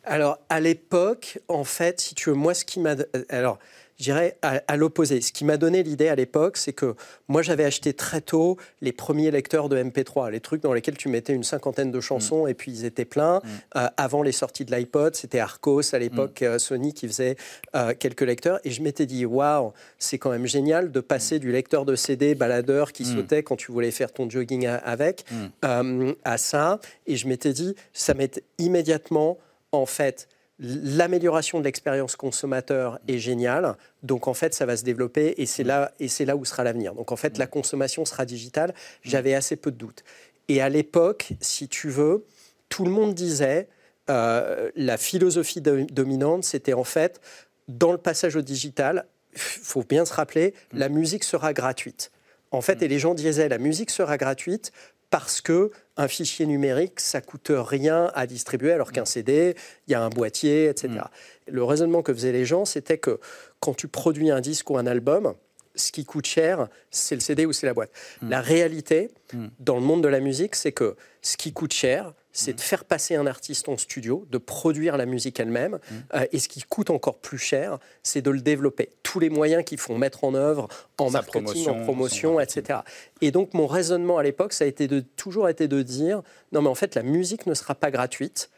[0.03, 2.95] alors, à l'époque, en fait, si tu veux, moi, ce qui m'a.
[3.29, 3.59] Alors,
[4.01, 5.21] je dirais à, l'opposé.
[5.21, 6.95] Ce qui m'a donné l'idée à l'époque, c'est que
[7.29, 11.11] moi, j'avais acheté très tôt les premiers lecteurs de MP3, les trucs dans lesquels tu
[11.11, 12.49] mettais une cinquantaine de chansons mm.
[12.49, 13.41] et puis ils étaient pleins.
[13.45, 13.49] Mm.
[13.77, 16.45] Euh, avant les sorties de l'iPod, c'était Arcos à l'époque, mm.
[16.45, 17.37] euh, Sony qui faisait
[17.75, 18.59] euh, quelques lecteurs.
[18.65, 22.35] Et je m'étais dit, waouh, c'est quand même génial de passer du lecteur de CD
[22.35, 25.27] baladeur qui sautait quand tu voulais faire ton jogging avec
[25.63, 26.81] à ça.
[27.07, 29.37] Et je m'étais dit, ça m'est immédiatement,
[29.73, 30.27] en fait,
[30.61, 33.77] l'amélioration de l'expérience consommateur est géniale.
[34.03, 36.65] Donc en fait, ça va se développer et c'est là, et c'est là où sera
[36.65, 36.95] l'avenir.
[36.95, 38.75] Donc en fait, la consommation sera digitale.
[39.03, 40.05] J'avais assez peu de doutes.
[40.49, 42.27] Et à l'époque, si tu veux,
[42.69, 43.69] tout le monde disait
[44.11, 47.21] euh, la philosophie dominante, c'était en fait
[47.69, 49.07] dans le passage au digital.
[49.33, 52.11] Il faut bien se rappeler, la musique sera gratuite.
[52.51, 54.73] En fait, et les gens disaient la musique sera gratuite
[55.09, 55.71] parce que
[56.01, 59.55] un fichier numérique, ça coûte rien à distribuer, alors qu'un CD,
[59.87, 60.89] il y a un boîtier, etc.
[60.89, 61.53] Mm.
[61.53, 63.21] Le raisonnement que faisaient les gens, c'était que
[63.61, 65.35] quand tu produis un disque ou un album,
[65.75, 67.91] ce qui coûte cher, c'est le CD ou c'est la boîte.
[68.23, 68.31] Mm.
[68.31, 69.49] La réalité, mm.
[69.59, 72.85] dans le monde de la musique, c'est que ce qui coûte cher, c'est de faire
[72.85, 75.75] passer un artiste en studio, de produire la musique elle-même.
[75.75, 75.95] Mmh.
[76.15, 78.91] Euh, et ce qui coûte encore plus cher, c'est de le développer.
[79.03, 82.81] Tous les moyens qu'il faut mettre en œuvre en marketing, en promotion, etc.
[83.21, 86.63] Et donc mon raisonnement à l'époque, ça a été de, toujours été de dire, non
[86.63, 88.51] mais en fait la musique ne sera pas gratuite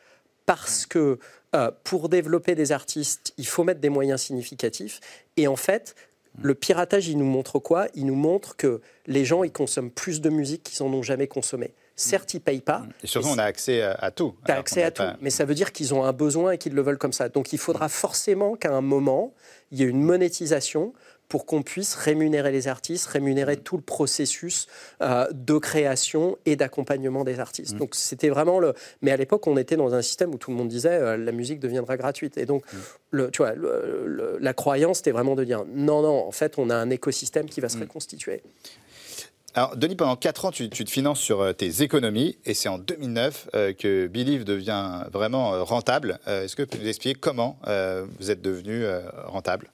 [0.45, 1.19] parce que
[1.55, 5.01] euh, pour développer des artistes, il faut mettre des moyens significatifs.
[5.37, 5.95] Et en fait,
[6.35, 6.47] mmh.
[6.47, 7.87] le piratage, il nous montre quoi?
[7.95, 11.27] Il nous montre que les gens, ils consomment plus de musique qu'ils n'en ont jamais
[11.27, 12.83] consommé Certes, ils ne payent pas.
[13.03, 14.35] Et surtout, on a accès à, tout.
[14.45, 16.75] Tu as accès à tout, mais ça veut dire qu'ils ont un besoin et qu'ils
[16.75, 17.29] le veulent comme ça.
[17.29, 19.35] Donc il faudra forcément qu'à un moment,
[19.71, 20.93] il y ait une monétisation
[21.33, 24.67] pour qu'on puisse rémunérer les artistes, rémunérer tout le processus
[25.01, 27.75] euh, de création et d'accompagnement des artistes.
[27.75, 27.79] Mmh.
[27.79, 28.75] Donc c'était vraiment le.
[29.01, 31.33] Mais à l'époque, on était dans un système où tout le monde disait euh, la
[31.33, 32.37] musique deviendra gratuite.
[32.37, 32.77] Et donc, mmh.
[33.13, 33.55] le, tu vois,
[34.41, 37.63] la croyance, c'était vraiment de dire non, non, en fait, on a un écosystème qui
[37.63, 37.81] va se mmh.
[37.81, 38.43] reconstituer.
[39.55, 42.79] Alors, Denis, pendant 4 ans, tu, te finances sur euh, tes économies et c'est en
[42.79, 46.19] 2009 que Believe devient vraiment rentable.
[46.27, 47.59] Est-ce que tu peux nous expliquer comment
[48.19, 48.85] vous êtes devenu
[49.27, 49.71] rentable?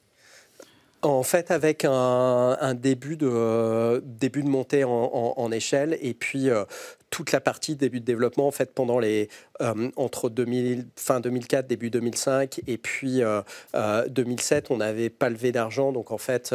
[1.03, 6.65] En fait, avec un, début, de, début de montée en, échelle et puis euh,
[7.11, 9.29] toute la partie début de développement en fait pendant les
[9.61, 13.43] euh, entre 2000, fin 2004 début 2005 et puis 2007 euh,
[13.75, 15.93] euh, on n'avait pas levé d'argent.
[15.93, 16.55] Donc en fait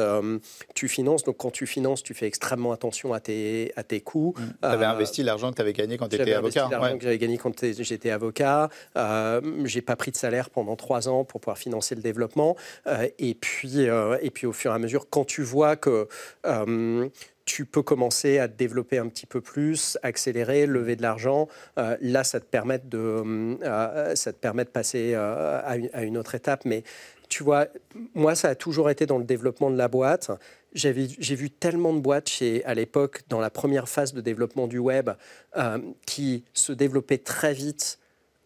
[0.76, 1.24] tu finances.
[1.24, 4.34] Donc quand tu finances tu fais extrêmement attention à tes à tes coûts.
[4.38, 4.44] Mmh.
[4.62, 7.18] tu avais investi l'argent que tu avais gagné quand tu étais avocat l'argent que j'avais
[7.18, 8.70] gagné quand j'étais avocat.
[9.66, 12.56] J'ai pas pris de salaire pendant trois ans pour pouvoir financer le développement.
[13.20, 16.08] Et puis et puis au fur et à mesure quand tu vois que
[17.46, 21.48] tu peux commencer à te développer un petit peu plus, accélérer, lever de l'argent.
[21.78, 26.18] Euh, là, ça te permet de, euh, ça te permet de passer euh, à, une,
[26.18, 26.66] autre étape.
[26.66, 26.84] Mais
[27.30, 27.68] tu vois,
[28.14, 30.32] moi, ça a toujours été dans le développement de la boîte.
[30.74, 34.80] J'ai vu tellement de boîtes chez, à l'époque, dans la première phase de développement du
[34.80, 35.12] web,
[36.08, 38.00] qui se développaient très vite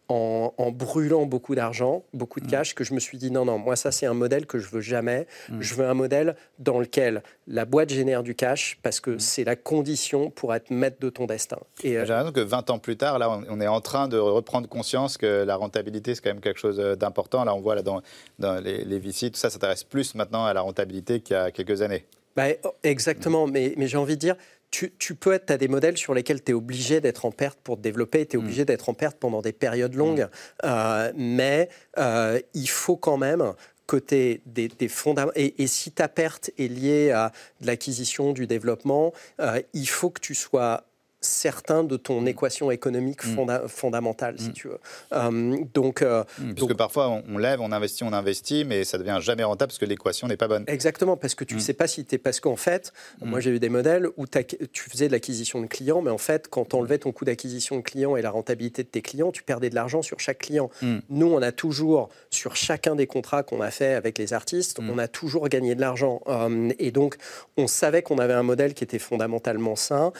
[0.08, 2.50] en, brûlant beaucoup d'argent, beaucoup de mm.
[2.50, 4.68] cash, que je me suis dit non, non, moi ça c'est un modèle que je
[4.68, 5.26] veux jamais.
[5.48, 5.60] Mm.
[5.60, 9.20] Je veux un modèle dans lequel la boîte génère du cash parce que mm.
[9.20, 11.58] c'est la condition pour être maître de ton destin.
[11.82, 14.18] Et euh, J'ai l'impression que 20 ans plus tard, là, on est en train de
[14.18, 17.44] reprendre conscience que la rentabilité c'est quand même quelque chose euh, d'important.
[17.44, 18.00] Là, on voit là dans,
[18.38, 21.50] dans les, les VC, tout ça s'intéresse plus maintenant à la rentabilité qu'il y a
[21.50, 22.04] quelques années.
[22.38, 22.46] Bah,
[22.84, 24.36] exactement, mais, mais j'ai envie de dire,
[24.70, 27.76] tu, peux être, as des modèles sur lesquels tu es obligé d'être en perte pour
[27.76, 28.66] te développer, tu es obligé mm.
[28.66, 30.66] d'être en perte pendant des périodes longues, mm.
[30.66, 33.54] euh, mais euh, il faut quand même
[33.86, 35.32] côté des, des fondamentaux.
[35.36, 40.34] Et, si ta perte est liée à l'acquisition, du développement, euh, il faut que tu
[40.34, 40.84] sois
[41.20, 42.28] certain de ton mm.
[42.28, 43.68] équation économique mm.
[43.68, 44.52] fondamentale, si mm.
[44.52, 44.78] tu veux.
[45.12, 46.24] Euh, donc, euh,
[46.56, 49.78] parce que parfois, on, lève, on investit, on investit, mais ça devient jamais rentable parce
[49.78, 50.64] que l'équation n'est pas bonne.
[50.66, 52.18] Exactement, parce que tu ne sais pas si tu es...
[52.18, 56.02] Parce qu'en fait, moi j'ai eu des modèles où tu faisais de l'acquisition de clients,
[56.02, 58.88] mais en fait, quand tu enlevais ton coût d'acquisition de clients et la rentabilité de
[58.88, 60.70] tes clients, tu perdais de l'argent sur chaque client.
[61.08, 64.98] Nous, on a toujours, sur chacun des contrats qu'on a fait avec les artistes, on
[64.98, 66.20] a toujours gagné de l'argent.
[66.28, 67.16] Euh, et donc,
[67.56, 70.12] on savait qu'on avait un modèle qui était fondamentalement sain.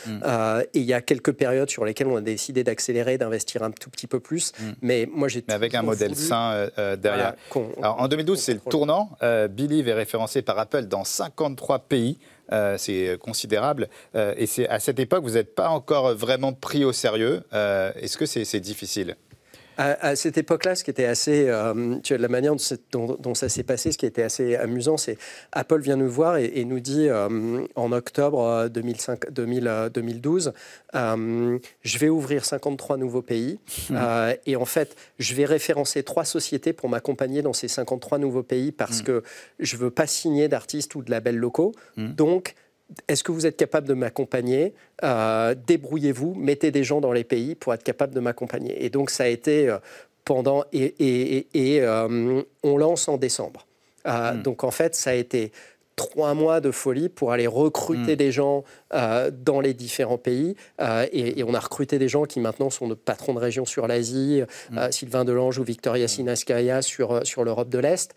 [0.75, 4.07] et y a quelques périodes sur lesquelles on a décidé d'accélérer, d'investir un tout petit
[4.07, 4.53] peu plus.
[4.59, 4.65] Mm.
[4.83, 5.45] Mais moi, j'ai.
[5.49, 7.35] Mais avec un modèle sain euh, euh, derrière.
[7.79, 9.11] Alors, en 2012, c'est le tournant.
[9.23, 12.19] Euh, Believe est référencé par Apple dans 53 pays.
[12.79, 13.89] c'est considérable.
[14.15, 17.43] et c'est à cette époque, vous n'êtes pas encore vraiment pris au sérieux.
[17.53, 19.17] Est-ce que c'est difficile?
[19.79, 22.55] À, cette époque-là, ce qui était assez, euh, tu vois, la manière
[22.91, 25.17] dont, ça s'est passé, ce qui était assez amusant, c'est
[25.53, 30.53] Apple vient nous voir et, nous dit euh, en octobre 2005, 2012,
[30.95, 33.61] euh, je vais ouvrir 53 nouveaux pays
[33.91, 33.97] mmh.
[34.47, 38.73] et en fait, je vais référencer trois sociétés pour m'accompagner dans ces 53 nouveaux pays
[38.73, 39.05] parce mmh.
[39.05, 39.23] que
[39.61, 41.73] je veux pas signer d'artistes ou de labels locaux.
[41.97, 42.09] Mmh.
[42.15, 42.55] Donc
[43.07, 44.75] est-ce que vous êtes capable de m'accompagner?
[45.05, 48.85] Euh, Débrouillez-vous, mettez des gens dans les pays pour être capable de m'accompagner.
[48.85, 49.79] Et donc ça a été euh,
[50.25, 53.67] pendant et, euh, on lance en décembre.
[54.05, 54.41] Hmm.
[54.43, 55.53] Donc en fait ça a été
[55.99, 58.17] trois mois de folie pour aller recruter mm.
[58.17, 60.55] des gens euh, dans les différents pays.
[60.81, 63.87] Euh, et, on a recruté des gens qui maintenant sont notre patron de région sur
[63.87, 64.79] l'Asie, mm.
[64.79, 66.09] euh, Sylvain Delange ou Victoria mm.
[66.09, 68.15] Sinaskaya sur, sur l'Europe de l'Est,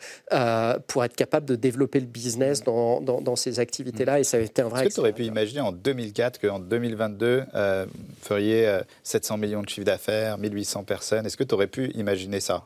[0.87, 4.19] pour être capable de développer le business dans, dans, ces activités-là.
[4.19, 4.81] Et ça a été un vrai.
[4.81, 7.89] Est-ce que tu aurais pu imaginer en 2004 qu'en 2022, vous
[8.21, 11.25] feriez 700 millions de chiffre d'affaires, 1800 personnes?
[11.25, 12.65] Est-ce que tu aurais pu imaginer ça?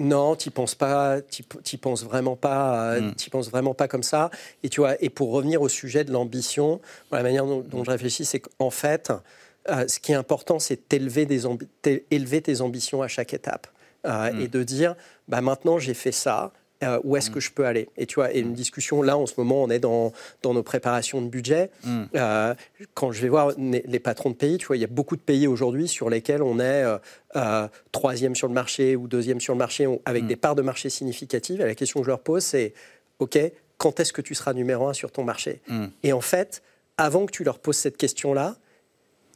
[0.00, 4.30] Non, tu penses pas, tu penses vraiment pas, euh, tu penses vraiment pas comme ça.
[4.62, 6.80] Et tu vois, et pour revenir au sujet de l'ambition,
[7.12, 9.12] la manière dont, je réfléchis, c'est qu'en fait,
[9.68, 11.28] euh, ce qui est important, c'est d'élever
[12.10, 13.66] élever tes ambitions à chaque étape
[14.06, 14.40] euh, hmm.
[14.40, 14.94] et de dire,
[15.28, 16.50] bah maintenant j'ai fait ça.
[16.82, 17.34] Euh, où est-ce mm.
[17.34, 19.68] que je peux aller Et tu vois, et une discussion, là, en ce moment, on
[19.68, 21.70] est dans, dans nos préparations de budget.
[21.84, 22.02] Mm.
[22.14, 22.54] Euh,
[22.94, 25.20] quand je vais voir les, patrons de pays, tu vois, il y a beaucoup de
[25.20, 26.84] pays aujourd'hui sur lesquels on est
[27.36, 30.26] euh, troisième sur le marché ou deuxième sur le marché, avec mm.
[30.28, 31.60] des parts de marché significatives.
[31.60, 32.72] Et la question que je leur pose, c'est,
[33.18, 33.38] OK,
[33.76, 35.60] quand est-ce que tu seras numéro un sur ton marché?
[36.02, 36.62] Et en fait,
[36.96, 38.56] avant que tu leur poses cette question-là,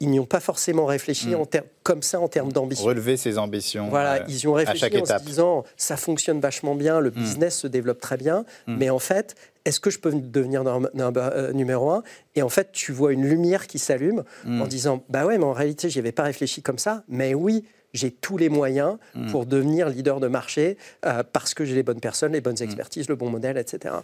[0.05, 1.41] ils n'y ont pas forcément réfléchi hmm.
[1.41, 1.49] en
[1.83, 2.85] comme ça en termes d'ambition.
[2.85, 3.89] Relever ses ambitions.
[3.89, 7.67] Voilà, ils y ont réfléchi en se disant ça fonctionne vachement bien, le business se
[7.67, 12.03] développe très bien, mais en fait, est-ce que je peux devenir euh, numéro un?
[12.35, 15.53] Et en fait, tu vois une lumière qui s'allume en disant bah ouais, mais en
[15.53, 17.65] réalité, j'y avais pas réfléchi comme ça, mais oui,
[17.95, 18.99] j'ai tous les moyens
[19.31, 23.09] pour devenir leader de marché euh, parce que j'ai les bonnes personnes, les bonnes expertises,
[23.09, 23.95] le bon modèle, etc.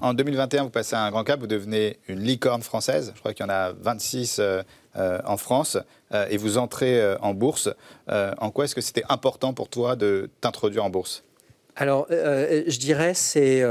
[0.00, 3.12] En 2021, vous passez un grand cap, vous devenez une licorne française.
[3.14, 4.62] Je crois qu'il y en a 26 euh,
[4.96, 5.78] euh, en France
[6.30, 7.68] et vous entrez en bourse.
[8.08, 11.22] en quoi est-ce que c'était important pour toi de t'introduire en bourse?
[11.76, 13.62] Alors, je dirais, c'est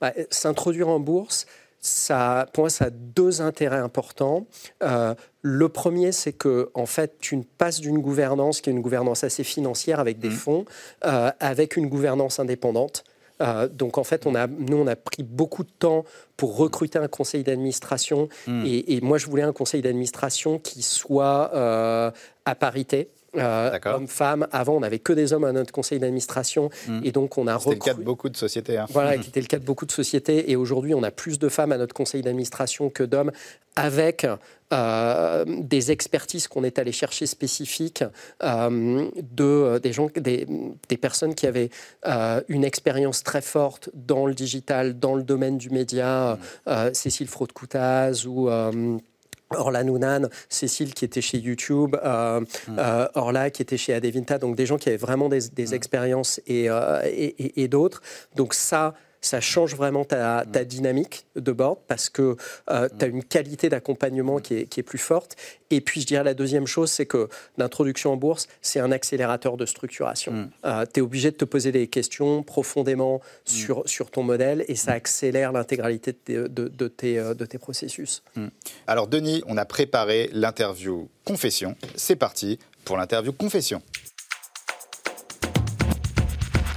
[0.00, 1.46] bah, s'introduire en bourse
[1.82, 4.46] ça, pour moi, ça a deux intérêts importants.
[4.84, 9.24] Euh, le premier, c'est que en fait, tu passes d'une gouvernance qui est une gouvernance
[9.24, 10.32] assez financière avec des mmh.
[10.32, 10.64] fonds,
[11.04, 13.02] euh, avec une gouvernance indépendante.
[13.42, 16.04] Euh, donc en fait, on a, nous, on a pris beaucoup de temps
[16.36, 18.28] pour recruter un conseil d'administration.
[18.46, 18.64] Mmh.
[18.66, 21.50] Et, et, moi, je voulais un conseil d'administration qui soit
[22.44, 23.08] à parité.
[23.36, 24.46] Euh, hommes-femmes.
[24.52, 26.68] Avant, on n'avait que des hommes à notre conseil d'administration.
[26.86, 27.00] Hmm.
[27.02, 28.76] Et donc, on a C'était le cas de beaucoup de sociétés.
[28.76, 28.86] Hein.
[28.90, 30.50] Voilà, qui était le cas de beaucoup de sociétés.
[30.50, 33.32] Et aujourd'hui, on a plus de femmes à notre conseil d'administration que d'hommes,
[33.74, 34.26] avec
[34.72, 38.04] euh, des expertises qu'on est allé chercher spécifiques
[38.42, 40.46] euh, de, des, gens, des,
[40.90, 41.70] des, personnes qui avaient
[42.48, 46.38] une expérience très forte dans le digital, dans le domaine du média.
[46.66, 46.92] Hmm.
[46.92, 48.50] Cécile Fraude-Coutaz ou.
[49.56, 52.44] Orla Nounan, Cécile qui était chez YouTube, euh, mm.
[52.78, 55.72] euh, Orla qui était chez Adevinta, donc des gens qui avaient vraiment des, mm.
[55.74, 58.02] expériences euh, et, et d'autres.
[58.36, 62.36] Donc ça, ça change vraiment ta, dynamique de board parce que
[62.70, 65.36] euh, tu as une qualité d'accompagnement qui est, plus forte.
[65.70, 69.56] Et puis, je dirais la deuxième chose, c'est que l'introduction en bourse, c'est un accélérateur
[69.56, 70.32] de structuration.
[70.32, 70.50] Mm.
[70.64, 73.86] Euh, tu es obligé de te poser des questions profondément mm.
[73.86, 78.24] sur, ton modèle et ça accélère l'intégralité de, de, tes, euh, de tes processus.
[78.88, 81.76] Alors, Denis, on a préparé l'interview confession.
[81.94, 83.80] C'est parti pour l'interview confession.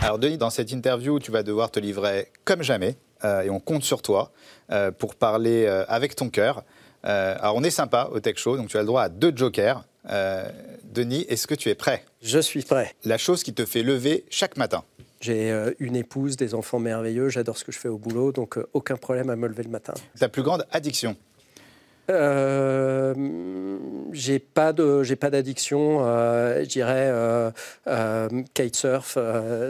[0.05, 3.59] Alors Denis, dans cette interview, tu vas devoir te livrer comme jamais, euh, et on
[3.59, 4.31] compte sur toi
[4.71, 6.63] euh, pour parler euh, avec ton cœur.
[7.01, 9.83] alors on est sympa au Tech Show, donc tu as le droit à deux jokers.
[10.83, 12.05] Denis, est-ce que tu es prêt?
[12.21, 12.93] Je suis prêt.
[13.03, 14.83] La chose qui te fait lever chaque matin
[15.21, 18.95] j'ai une épouse, des enfants merveilleux, j'adore ce que je fais au boulot, donc aucun
[18.95, 19.95] problème à me lever le matin.
[20.19, 21.15] Ta plus grande addiction?
[22.09, 23.13] Euh,
[24.11, 27.49] j'ai pas de j'ai pas d'addiction euh, je dirais euh,
[27.87, 29.17] euh kitesurf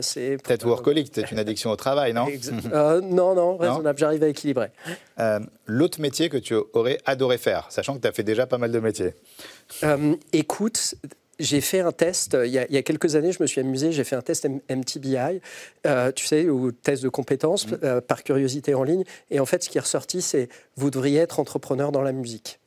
[0.02, 2.28] c'est peut-être workaholic c'est une addiction au travail non
[3.02, 4.72] non non raisonnable j'arrive à équilibrer.
[5.68, 8.72] L'autre métier que tu aurais adoré faire sachant que tu as fait déjà pas mal
[8.72, 9.14] de métiers.
[10.34, 10.96] Écoute
[11.40, 14.16] j'ai fait un test, il y, a, quelques années, je me suis amusé, j'ai fait
[14.16, 15.42] un test MTBI,
[15.86, 17.78] euh, tu sais, ou test de compétences mm.
[17.84, 19.04] euh, par curiosité en ligne.
[19.32, 22.60] Et en fait, ce qui est ressorti, c'est vous devriez être entrepreneur dans la musique.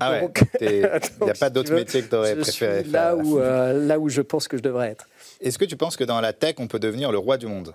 [0.00, 0.68] Ah ouais, il
[1.22, 2.92] n'y a pas d'autre métier que tu aurais préféré faire.
[2.92, 5.08] Là où, euh, là où je pense que je devrais être.
[5.40, 7.74] Est-ce que tu penses que dans la tech, on peut devenir le roi du monde?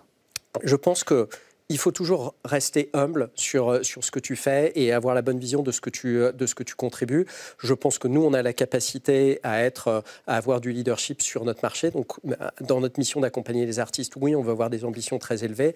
[0.64, 1.30] Je pense que
[1.72, 5.22] il faut toujours rester humble sur, euh, sur ce que tu fais et avoir la
[5.22, 7.26] bonne vision de ce, que tu, euh, de ce que tu contribues.
[7.60, 11.22] Je pense que nous, on a la capacité à, être, euh, à avoir du leadership
[11.22, 11.90] sur notre marché.
[11.92, 12.14] Donc,
[12.60, 15.76] dans notre mission d'accompagner les artistes, oui, on veut avoir des ambitions très élevées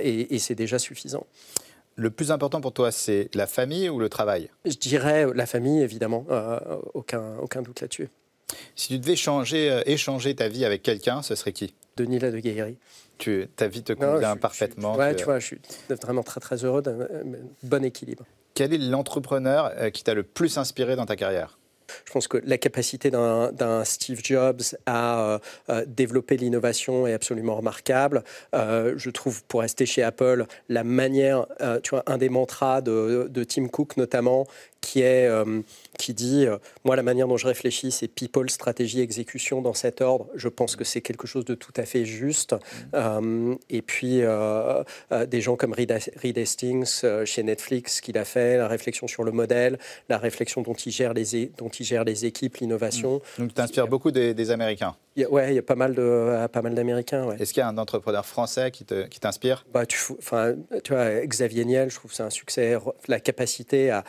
[0.00, 1.26] et, c'est déjà suffisant.
[1.96, 4.50] Le plus important pour toi, c'est la famille ou le travail?
[4.64, 6.24] Je dirais la famille, évidemment.
[6.94, 8.08] aucun, aucun doute là-dessus.
[8.76, 11.74] Si tu devais changer, échanger ta vie avec quelqu'un, ce serait qui?
[11.96, 12.78] Denis Ladegaillerie
[13.18, 14.96] tu, ta vie te convient parfaitement.
[14.96, 15.60] Oui, tu vois, je suis
[16.02, 16.96] vraiment très très heureux d'un
[17.62, 18.24] bon équilibre.
[18.54, 21.58] Quel est l'entrepreneur euh, qui t'a le plus inspiré dans ta carrière?
[22.04, 25.38] Je pense que la capacité d'un Steve Jobs à euh,
[25.70, 28.24] euh, développer l'innovation est absolument remarquable.
[28.52, 31.46] je trouve, pour rester chez Apple, la manière,
[31.82, 34.46] tu vois, un des mantras de, de Tim Cook notamment,
[34.80, 35.60] qui, est, euh,
[35.98, 40.00] qui dit euh, Moi, la manière dont je réfléchis, c'est people, stratégie, exécution dans cet
[40.00, 40.28] ordre.
[40.34, 42.56] Je pense que c'est quelque chose de tout à fait juste.
[42.94, 44.22] Euh, et puis,
[45.26, 49.78] des gens comme Reed, Hastings chez Netflix, qu'il a fait, la réflexion sur le modèle,
[50.08, 53.16] la réflexion dont il gère les, dont il gère les équipes, l'innovation.
[53.16, 53.40] Mmh.
[53.40, 56.74] Donc, tu t'inspires beaucoup des, Américains Oui, il y a pas mal de pas mal
[56.74, 57.24] d'Américains.
[57.24, 57.36] Ouais.
[57.38, 59.98] Est-ce qu'il y a un entrepreneur français qui t'inspire qui bah, tu,
[60.84, 62.78] tu vois, Xavier Niel, je trouve que c'est un succès.
[63.08, 64.04] La capacité à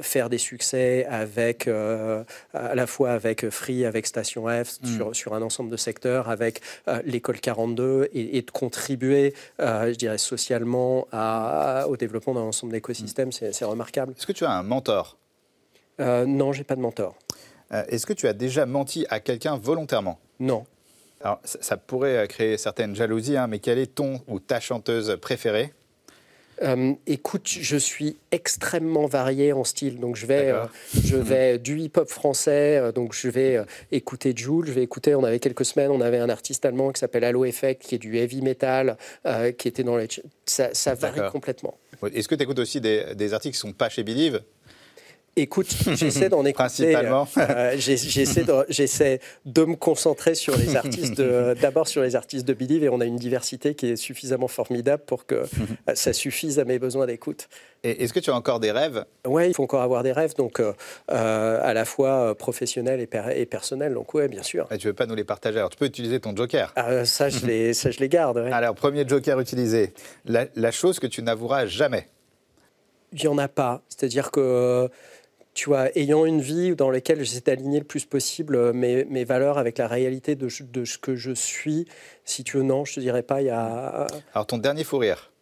[0.00, 2.24] faire des succès avec, euh,
[2.54, 4.86] à la fois avec Free, avec Station F, mm.
[4.86, 9.96] sur, sur, un ensemble de secteurs, avec euh, l'école 42, et, de contribuer, euh, je
[9.96, 13.52] dirais, socialement à, au développement d'un ensemble d'écosystèmes, mm.
[13.52, 14.14] c'est remarquable.
[14.16, 15.16] Est-ce que tu as un mentor?
[15.98, 17.16] Non, j'ai pas de mentor.
[17.70, 20.18] Est-ce que tu as déjà menti à quelqu'un volontairement?
[20.38, 20.66] Non.
[21.22, 25.72] Alors, ça, pourrait créer certaines jalousies, hein, mais quelle est ton ou ta chanteuse préférée?
[26.62, 29.98] Euh, Écoute, je suis extrêmement varié en style.
[30.00, 30.52] Donc, je vais,
[30.94, 32.92] je vais du hip-hop français.
[32.94, 33.60] donc, je vais
[33.92, 34.66] écouter Jules.
[34.66, 35.14] Je vais écouter.
[35.14, 37.98] On avait quelques semaines, on avait un artiste allemand qui s'appelle Halo Effect, qui est
[37.98, 38.96] du heavy metal,
[39.58, 40.08] qui était dans les.
[40.44, 41.78] Ça, ça varie complètement.
[42.12, 44.42] Est-ce que tu écoutes aussi des, des artistes qui ne sont pas chez Believe?
[45.38, 46.54] Écoute, j'essaie d'en écouter.
[46.54, 47.28] Principalement.
[47.36, 51.20] Euh, j'essaie de, de, me concentrer sur les artistes,
[51.60, 55.02] d'abord sur les artistes de Believe, et on a une diversité qui est suffisamment formidable
[55.06, 55.34] pour que
[55.90, 57.50] euh, ça suffise à mes besoins d'écoute.
[57.82, 59.04] Est-ce que tu as encore des rêves?
[59.26, 60.72] Oui, il faut encore avoir des rêves, donc euh,
[61.06, 63.92] à la fois professionnels et, et personnels.
[63.92, 64.66] Donc oui, bien sûr.
[64.72, 65.58] Et tu veux pas nous les partager?
[65.58, 66.72] Alors tu peux utiliser ton joker.
[66.76, 68.38] Ah, ça, je les, ça, je les garde.
[68.38, 69.92] Alors premier joker utilisé,
[70.24, 72.08] la, la chose que tu n'avoueras jamais.
[73.12, 73.82] Il n'y en a pas.
[73.88, 74.90] C'est-à-dire que
[75.56, 79.24] tu vois, ayant une vie dans laquelle j'essaie d'aligner le plus possible euh, mes, mes,
[79.24, 81.88] valeurs avec la réalité de, de, ce que je suis,
[82.26, 84.06] si tu veux, non, je te dirais pas, il y a...
[84.34, 85.32] Alors, ton dernier fou rire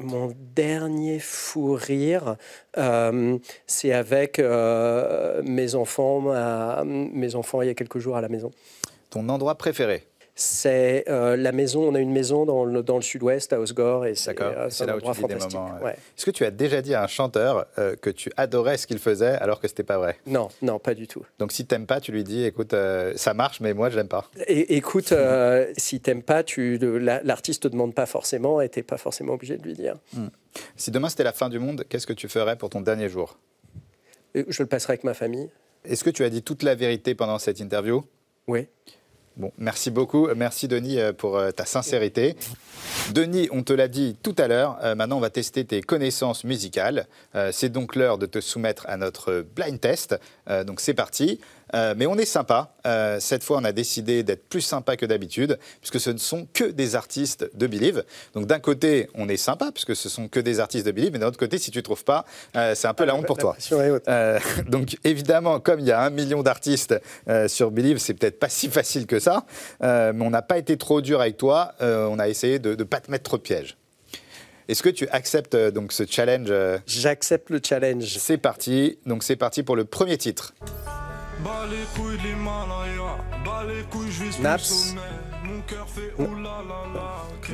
[0.00, 2.34] mon dernier fou rire,
[2.76, 3.38] euh,
[3.68, 6.34] c'est avec euh, mes enfants,
[6.84, 8.50] mes enfants il y a quelques jours à la maison.
[9.10, 10.04] Ton endroit préféré
[10.34, 11.88] c'est euh, la maison.
[11.88, 14.86] On a une maison dans le, dans le sud-ouest, à Osgore, et c'est euh, un
[14.86, 15.78] là où tu des moments.
[15.88, 18.98] Est-ce que tu as déjà dit à un chanteur euh, que tu adorais ce qu'il
[18.98, 20.16] faisait alors que c'était pas vrai?
[20.26, 21.24] Non, non, pas du tout.
[21.38, 22.74] Donc si t'aimes pas, tu lui dis, écoute,
[23.16, 24.28] ça marche, mais moi je l'aime pas.
[24.48, 25.14] Et, écoute,
[25.76, 29.62] si t'aimes pas, tu, l'artiste te demande pas forcément, et t'es pas forcément obligé de
[29.62, 29.94] lui dire.
[30.12, 30.28] Hmm.
[30.76, 33.38] Si demain c'était la fin du monde, qu'est-ce que tu ferais pour ton dernier jour?
[34.34, 35.48] Je le passerai avec ma famille.
[35.84, 38.04] Est-ce que tu as dit toute la vérité pendant cette interview?
[38.48, 38.66] Oui.
[39.58, 40.28] Merci beaucoup.
[40.36, 42.36] Merci Denis euh, pour euh, ta sincérité.
[43.12, 46.44] Denis, on te l'a dit tout à l'heure, euh, maintenant on va tester tes connaissances
[46.44, 47.06] musicales.
[47.52, 50.16] c'est donc l'heure de te soumettre à notre blind test.
[50.66, 51.40] donc c'est parti.
[51.72, 52.74] Euh, mais on est sympa.
[52.86, 56.46] Euh, cette fois, on a décidé d'être plus sympa que d'habitude, puisque ce ne sont
[56.52, 58.04] que des artistes de Believe.
[58.34, 61.18] Donc d'un côté, on est sympa, puisque ce sont que des artistes de Believe, mais
[61.18, 62.24] d'un autre côté, si tu ne trouves pas,
[62.56, 63.56] euh, c'est un peu la honte pour toi.
[64.68, 66.94] donc évidemment, comme il y a un million d'artistes
[67.46, 69.44] sur Believe, c'est peut-être pas si facile que ça,
[69.80, 71.74] mais on n'a pas été trop dur avec toi.
[71.80, 73.76] on a essayé de ne pas te mettre trop de pièges.
[74.68, 76.52] Est-ce que tu acceptes donc ce challenge
[76.86, 78.16] J'accepte le challenge.
[78.18, 78.98] C'est parti.
[79.06, 80.54] Donc c'est parti pour le premier titre.
[81.44, 84.70] Bas les couilles de l'Himalaya, bas les couilles, je vis Naps.
[84.70, 85.00] le sommet.
[85.44, 86.82] Mon cœur fait oulala.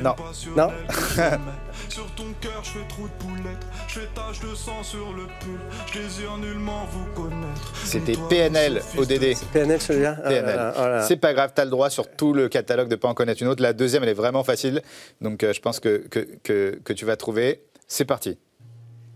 [0.01, 0.15] Non.
[0.55, 0.71] Non.
[1.89, 3.67] sur ton cœur, je fais trop de poulettes.
[3.89, 5.59] Je fais tache de sang sur le pull.
[5.87, 7.75] Je désire nullement vous connaître.
[7.83, 9.35] C'était PNL ODD.
[9.51, 10.73] PNL celui-là PNL.
[10.77, 13.41] Oh C'est pas grave, t'as le droit sur tout le catalogue de pas en connaître
[13.41, 13.61] une autre.
[13.61, 14.81] La deuxième, elle est vraiment facile.
[15.19, 17.63] Donc euh, je pense que, que, que, que tu vas trouver.
[17.87, 18.37] C'est parti.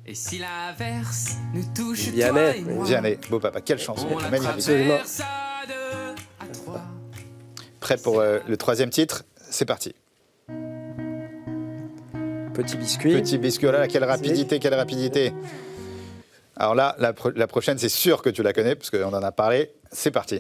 [0.08, 4.72] Et si l'inverse nous touche Vianney, Vianney, beau papa, quelle chanson, magnifique.
[7.80, 9.24] Prêt pour euh, le troisième titre?
[9.50, 9.96] C'est parti.
[12.54, 13.14] Petit biscuit.
[13.14, 15.34] Petit biscuit, oh là, quelle rapidité, quelle rapidité.
[16.56, 19.32] Alors là, la, la prochaine, c'est sûr que tu la connais, parce qu'on en a
[19.32, 19.72] parlé.
[19.92, 20.40] C'est parti.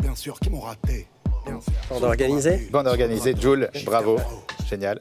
[0.00, 1.08] bien sûr, qui m'ont raté.
[1.90, 4.20] Bande organisée Bande organisée, Jules, bravo,
[4.68, 5.00] génial.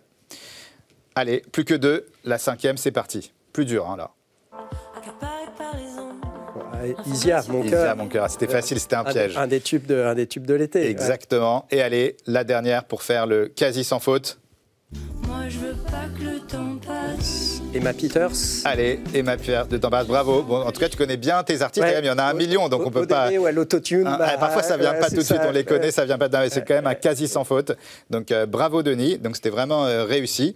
[1.15, 2.05] Allez, plus que deux.
[2.23, 3.31] La cinquième, c'est parti.
[3.53, 4.11] Plus dur, hein, là.
[7.05, 7.81] Isia, mon cœur.
[7.81, 8.29] Isia, mon cœur.
[8.29, 9.37] C'était facile, c'était un, piège.
[9.37, 10.89] Un des tubes de, un des tubes de l'été.
[10.89, 11.65] Exactement.
[11.69, 14.39] Et allez, la dernière pour faire le quasi sans faute.
[15.27, 17.61] Moi, je veux pas que le temps passe.
[17.73, 18.31] Emma Peters.
[18.65, 20.43] Allez, Emma Peters de temps passe, bravo.
[20.43, 22.67] Bon, en tout cas, tu connais bien tes artistes, il y en a un million,
[22.67, 23.31] donc on peut pas.
[23.31, 24.07] Ou à l'autotune.
[24.07, 26.27] Ah, bah, parfois, ça vient pas tout de suite, on les connaît, ça vient pas
[26.27, 26.49] d'un.
[26.49, 27.73] C'est quand même un quasi sans faute.
[28.09, 29.17] Donc, euh, bravo, Denis.
[29.17, 30.55] Donc, c'était vraiment euh, réussi.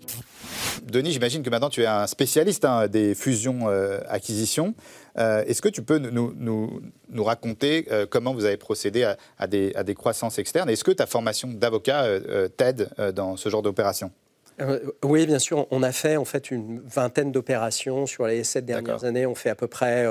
[0.84, 4.74] Denis, j'imagine que maintenant tu es un spécialiste hein, des fusions-acquisitions.
[5.18, 9.04] Euh, est-ce que tu peux nous, nous, nous raconter euh, comment vous avez procédé
[9.38, 10.70] à, des, à, des, croissances externes?
[10.70, 14.12] Est-ce que ta formation d'avocat euh, t'aide dans ce genre d'opération?
[15.04, 15.68] Oui, bien sûr.
[15.72, 19.26] On a fait en fait une vingtaine d'opérations sur les sept dernières années.
[19.26, 20.08] On fait à peu près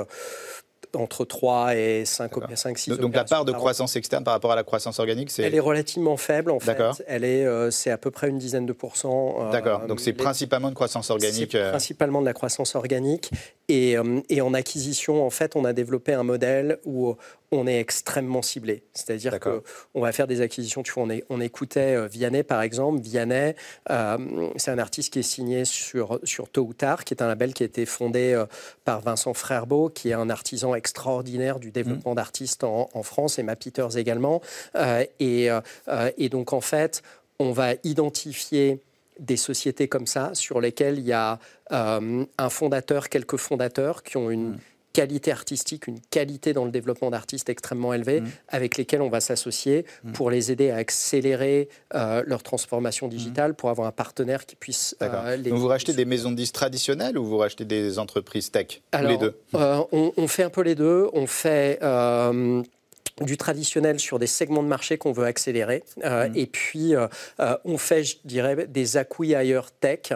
[0.97, 4.57] entre 3 et 5, 5 6 Donc la part de croissance externe par rapport à
[4.57, 5.43] la croissance organique, c'est...
[5.43, 6.77] Elle est relativement faible en fait.
[7.07, 9.37] Elle est, euh, c'est à peu près une dizaine de pourcents.
[9.41, 9.87] Euh, D'accord.
[9.87, 11.51] Donc c'est principalement de croissance organique.
[11.53, 11.71] C'est euh.
[11.71, 13.31] principalement de la croissance organique.
[13.69, 13.97] Et,
[14.29, 17.17] et, en acquisition, en fait, on a développé un modèle où
[17.55, 18.83] on est extrêmement ciblé.
[18.93, 20.83] C'est-à-dire qu'on va faire des acquisitions.
[20.83, 23.01] Tu vois, on, on écoutait euh, Vianney, par exemple.
[23.01, 23.55] Vianney,
[23.91, 27.29] euh, c'est un artiste qui est signé sur, sur Tôt ou Tard, qui est un
[27.29, 28.47] label qui a été fondé euh,
[28.85, 32.17] par Vincent Frerbeau, qui est un artisan extraordinaire du développement mmh.
[32.17, 34.41] d'artistes en, France, et Matt Peters également.
[35.21, 35.49] et,
[36.17, 37.03] et donc, en fait,
[37.39, 38.81] on va identifier
[39.21, 41.39] des sociétés comme ça, sur lesquelles il y a
[41.71, 44.51] un fondateur, quelques fondateurs qui ont une...
[44.51, 44.59] Mmh
[44.95, 48.27] qualité artistique, une qualité dans le développement d'artistes extrêmement élevée, mmh.
[48.49, 50.13] avec lesquels on va s'associer mmh.
[50.13, 54.97] pour les aider à accélérer euh, leur transformation digitale, pour avoir un partenaire qui puisse
[55.03, 55.51] euh, les.
[55.51, 59.11] Donc vous rachetez des maisons de disques traditionnelles ou vous rachetez des entreprises tech Alors,
[59.11, 59.37] Les deux?
[59.57, 61.09] Euh, on, on, fait un peu les deux.
[61.13, 61.81] On fait
[63.21, 65.85] du traditionnel sur des segments de marché qu'on veut accélérer.
[66.05, 66.37] Euh, mmh.
[66.37, 67.07] Et puis, euh,
[67.41, 70.13] euh, on fait, je dirais, des acquis-ailleurs tech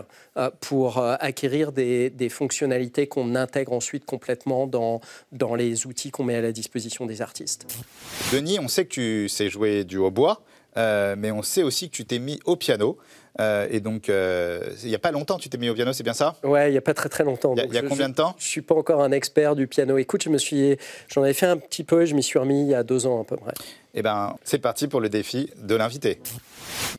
[0.60, 5.00] pour acquérir des, fonctionnalités qu'on intègre ensuite complètement dans,
[5.32, 7.66] dans les outils qu'on met à la disposition des artistes.
[8.32, 10.42] Denis, on sait que tu sais jouer du hautbois,
[10.76, 12.98] mais on sait aussi que tu t'es mis au piano.
[13.40, 16.02] Euh, et donc, euh, il n'y a pas longtemps, tu t'es mis au piano, c'est
[16.02, 16.34] bien ça?
[16.42, 17.54] Ouais, il n'y a pas très très longtemps.
[17.56, 18.34] Il y a, combien de temps?
[18.38, 19.96] Je ne suis pas encore un expert du piano.
[19.96, 20.76] Écoute, je me suis,
[21.08, 23.06] j'en avais fait un petit peu et je m'y suis remis il y a deux
[23.06, 23.54] ans à peu près.
[23.94, 26.18] Eh bien, c'est parti pour le défi de l'invité.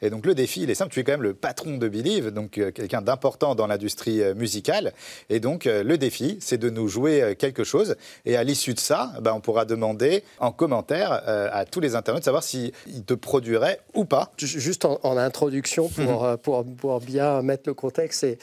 [0.01, 2.31] Et donc le défi, il est simple, tu es quand même le patron de Believe,
[2.31, 4.93] donc euh, quelqu'un d'important dans l'industrie euh, musicale.
[5.29, 7.95] Et donc euh, le défi, c'est de nous jouer quelque chose.
[8.25, 12.21] Et à l'issue de ça, ben, on pourra demander en commentaire à tous les internautes
[12.21, 12.71] de savoir s'ils
[13.05, 14.31] te produiraient ou pas.
[14.37, 18.37] Juste en, introduction, pour, pour, pour, bien mettre le contexte, c'est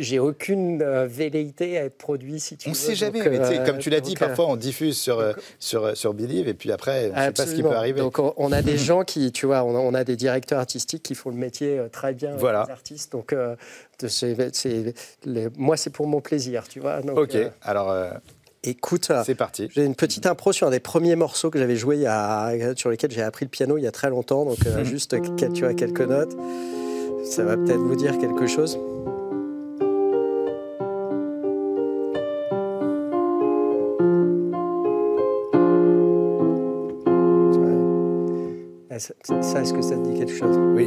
[0.00, 3.64] j'ai aucune euh, velléité à être produit si tu on ne sait jamais, mais euh,
[3.64, 7.10] comme tu l'as dit, parfois on diffuse sur, euh, sur, sur Believe et puis après,
[7.14, 8.00] on ne sait pas ce qui peut arriver.
[8.00, 11.30] Donc on, a des gens qui, tu vois, on a, des directeurs artistiques qui font
[11.30, 12.64] le métier très bien, voilà.
[12.66, 13.12] les artistes.
[13.12, 13.34] Donc
[15.56, 17.00] moi, c'est pour mon plaisir, tu vois.
[17.14, 17.94] ok, alors.
[18.62, 19.70] Écoute, c'est parti.
[19.72, 22.04] J'ai une petite impro sur un des premiers morceaux que j'avais joué,
[22.76, 24.44] sur lesquels j'ai appris le piano il y a très longtemps.
[24.44, 25.16] Donc, juste,
[25.54, 26.36] tu vois, quelques notes.
[27.24, 28.78] Ça va peut-être vous dire quelque chose.
[39.00, 39.14] Ça,
[39.62, 40.58] est-ce que ça te dit quelque chose?
[40.76, 40.84] Oui.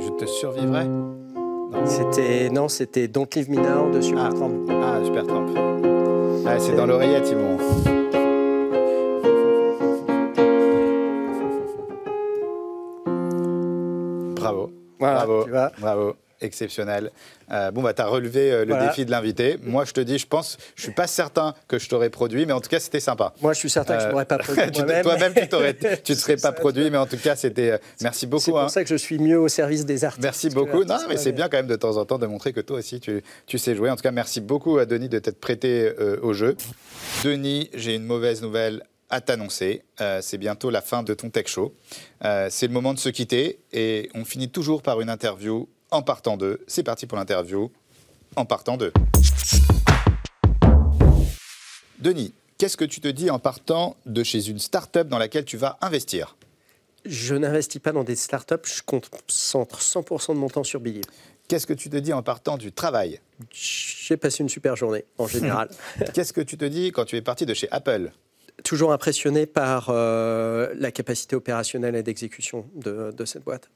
[0.00, 0.86] Je te survivrai?
[1.84, 4.52] C'était non, c'était Don't Leave Me Now de Supertramp.
[4.70, 5.44] Ah, ah Supertramp.
[6.46, 7.26] Ah, c'est dans l'oreillette,
[15.48, 16.16] bravo, bravo.
[16.40, 17.10] Exceptionnel.
[17.50, 19.56] Euh, bon, bah, tu as relevé euh, le défi de l'invité.
[19.62, 22.52] Moi, je te dis, je pense, je suis pas certain que je t'aurais produit, mais
[22.52, 23.32] en tout cas, c'était sympa.
[23.40, 24.70] Moi, je suis certain que je ne m'aurais pas produit.
[25.02, 25.32] Toi-même,
[26.04, 27.70] tu ne serais pas produit, mais en tout cas, c'était.
[27.70, 28.42] Euh, merci beaucoup.
[28.42, 28.68] C'est pour hein.
[28.68, 30.22] ça que je suis mieux au service des artistes.
[30.22, 30.84] Merci beaucoup.
[30.84, 33.00] Non, mais c'est bien quand même de temps en temps de montrer que toi aussi,
[33.00, 33.90] tu, tu sais jouer.
[33.90, 35.92] En tout cas, merci beaucoup à Denis de t'être prêté
[36.22, 36.56] au jeu.
[37.24, 38.82] Denis, j'ai une mauvaise nouvelle
[39.14, 39.84] à t'annoncer.
[40.00, 41.72] Euh, c'est bientôt la fin de ton tech show.
[42.24, 46.02] Euh, c'est le moment de se quitter et on finit toujours par une interview en
[46.02, 46.60] partant d'eux.
[46.66, 47.70] C'est parti pour l'interview
[48.34, 48.92] en partant d'eux.
[52.00, 55.56] Denis, qu'est-ce que tu te dis en partant de chez une start-up dans laquelle tu
[55.56, 56.36] vas investir?
[57.04, 61.04] Je n'investis pas dans des start-up, je concentre 100% de mon temps sur Believe.
[61.46, 63.20] Qu'est-ce que tu te dis en partant du travail?
[63.52, 65.68] J'ai passé une super journée, en général.
[66.14, 68.10] Qu'est-ce que tu te dis quand tu es parti de chez Apple?
[68.64, 73.70] Toujours impressionné par euh, la capacité opérationnelle et d'exécution de, cette boîte.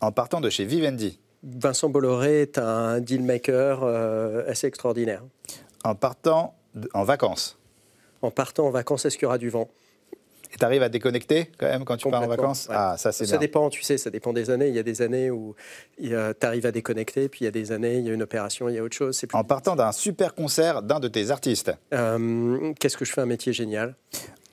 [0.00, 5.22] En partant de chez Vivendi Vincent Bolloré est un deal maker euh, assez extraordinaire.
[5.84, 6.54] En partant
[6.92, 7.58] en vacances
[8.20, 9.70] En partant en vacances, est-ce qu'il y aura du vent?
[10.52, 12.68] Et tu arrives à déconnecter quand même quand tu pars en vacances?
[12.70, 14.68] Ah, ça c'est Ça dépend, tu sais, ça dépend des années.
[14.68, 15.54] Il y a des années où
[15.98, 18.68] tu arrives à déconnecter, puis il y a des années, il y a une opération,
[18.68, 19.20] il y a autre chose.
[19.32, 21.72] En partant d'un super concert d'un de tes artistes.
[21.92, 23.94] Euh, Qu'est-ce que je fais un métier génial?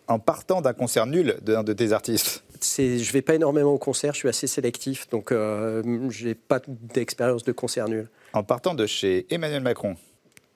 [0.07, 2.43] En partant d'un concert nul d'un de tes artistes.
[2.61, 6.59] Je vais pas énormément au concert, je suis assez sélectif, donc euh, je n'ai pas
[6.67, 8.07] d'expérience de concert nul.
[8.33, 9.95] En partant de chez Emmanuel Macron.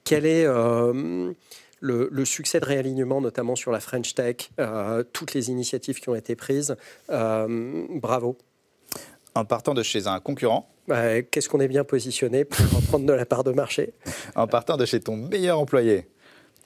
[0.04, 1.32] Quel est euh,
[1.82, 6.16] le, succès de réalignement, notamment sur la French Tech, euh, toutes les initiatives qui ont
[6.16, 6.76] été prises,
[7.10, 8.38] euh, bravo.
[9.36, 10.70] En partant de chez un concurrent.
[11.32, 13.94] Qu'est-ce qu'on est bien positionné pour prendre de la part de marché.
[14.36, 16.08] En partant de chez ton meilleur employé.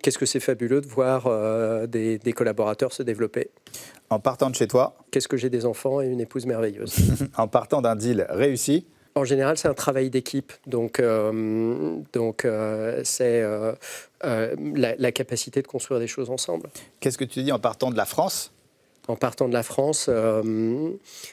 [0.01, 3.49] Qu'est-ce que c'est fabuleux de voir euh, des, des, collaborateurs se développer.
[4.09, 4.97] En partant de chez toi.
[5.11, 6.95] Qu'est-ce que j'ai des enfants et une épouse merveilleuse.
[7.37, 8.85] En partant d'un deal réussi
[9.15, 10.51] en général, c'est un travail d'équipe.
[10.67, 13.73] Donc, euh, donc euh, c'est euh,
[14.21, 16.69] la, capacité de construire des choses ensemble.
[16.99, 18.51] Qu'est-ce que tu dis en partant de la France?
[19.07, 20.09] En partant de la France,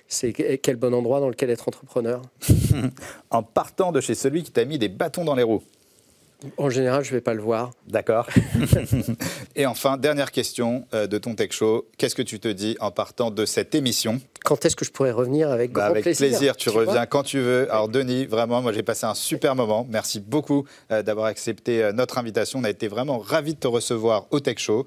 [0.06, 2.22] c'est quel bon endroit dans lequel être entrepreneur?
[3.30, 5.62] En partant de chez celui qui t'a mis des bâtons dans les roues
[6.56, 7.70] En général, je ne vais pas le voir.
[7.86, 8.28] D'accord.
[9.56, 11.86] Et enfin, dernière question euh, de ton tech show.
[11.98, 15.12] Qu'est-ce que tu te dis en partant de cette émission Quand est-ce que je pourrais
[15.12, 17.70] revenir avec bah, grand avec plaisir tu, reviens quand tu veux.
[17.70, 19.86] Alors Denis, vraiment, moi j'ai passé un super moment.
[19.88, 22.58] Merci beaucoup euh, d'avoir accepté euh, notre invitation.
[22.60, 24.86] On a été vraiment ravis de te recevoir au Tech Show.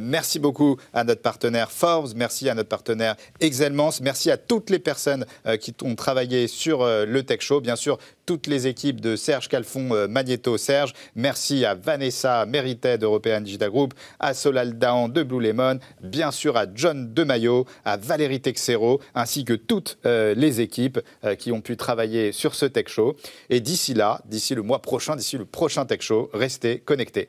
[0.00, 2.10] merci beaucoup à notre partenaire Forbes.
[2.16, 4.00] Merci à notre partenaire Excelmance.
[4.00, 5.24] Merci à toutes les personnes
[5.60, 7.60] qui ont travaillé sur le Tech Show.
[7.60, 10.89] Bien sûr, toutes les équipes de Serge Calfon, Magneto Serge.
[11.14, 16.56] Merci à Vanessa Merited European Digital Group, à Solal Dahan de Blue Lemon, bien sûr
[16.56, 21.60] à John Demayo, à Valérie Texero, ainsi que toutes euh, les équipes euh, qui ont
[21.60, 23.16] pu travailler sur ce Tech Show.
[23.48, 27.28] Et d'ici là, d'ici le mois prochain, d'ici le prochain Tech Show, restez connectés.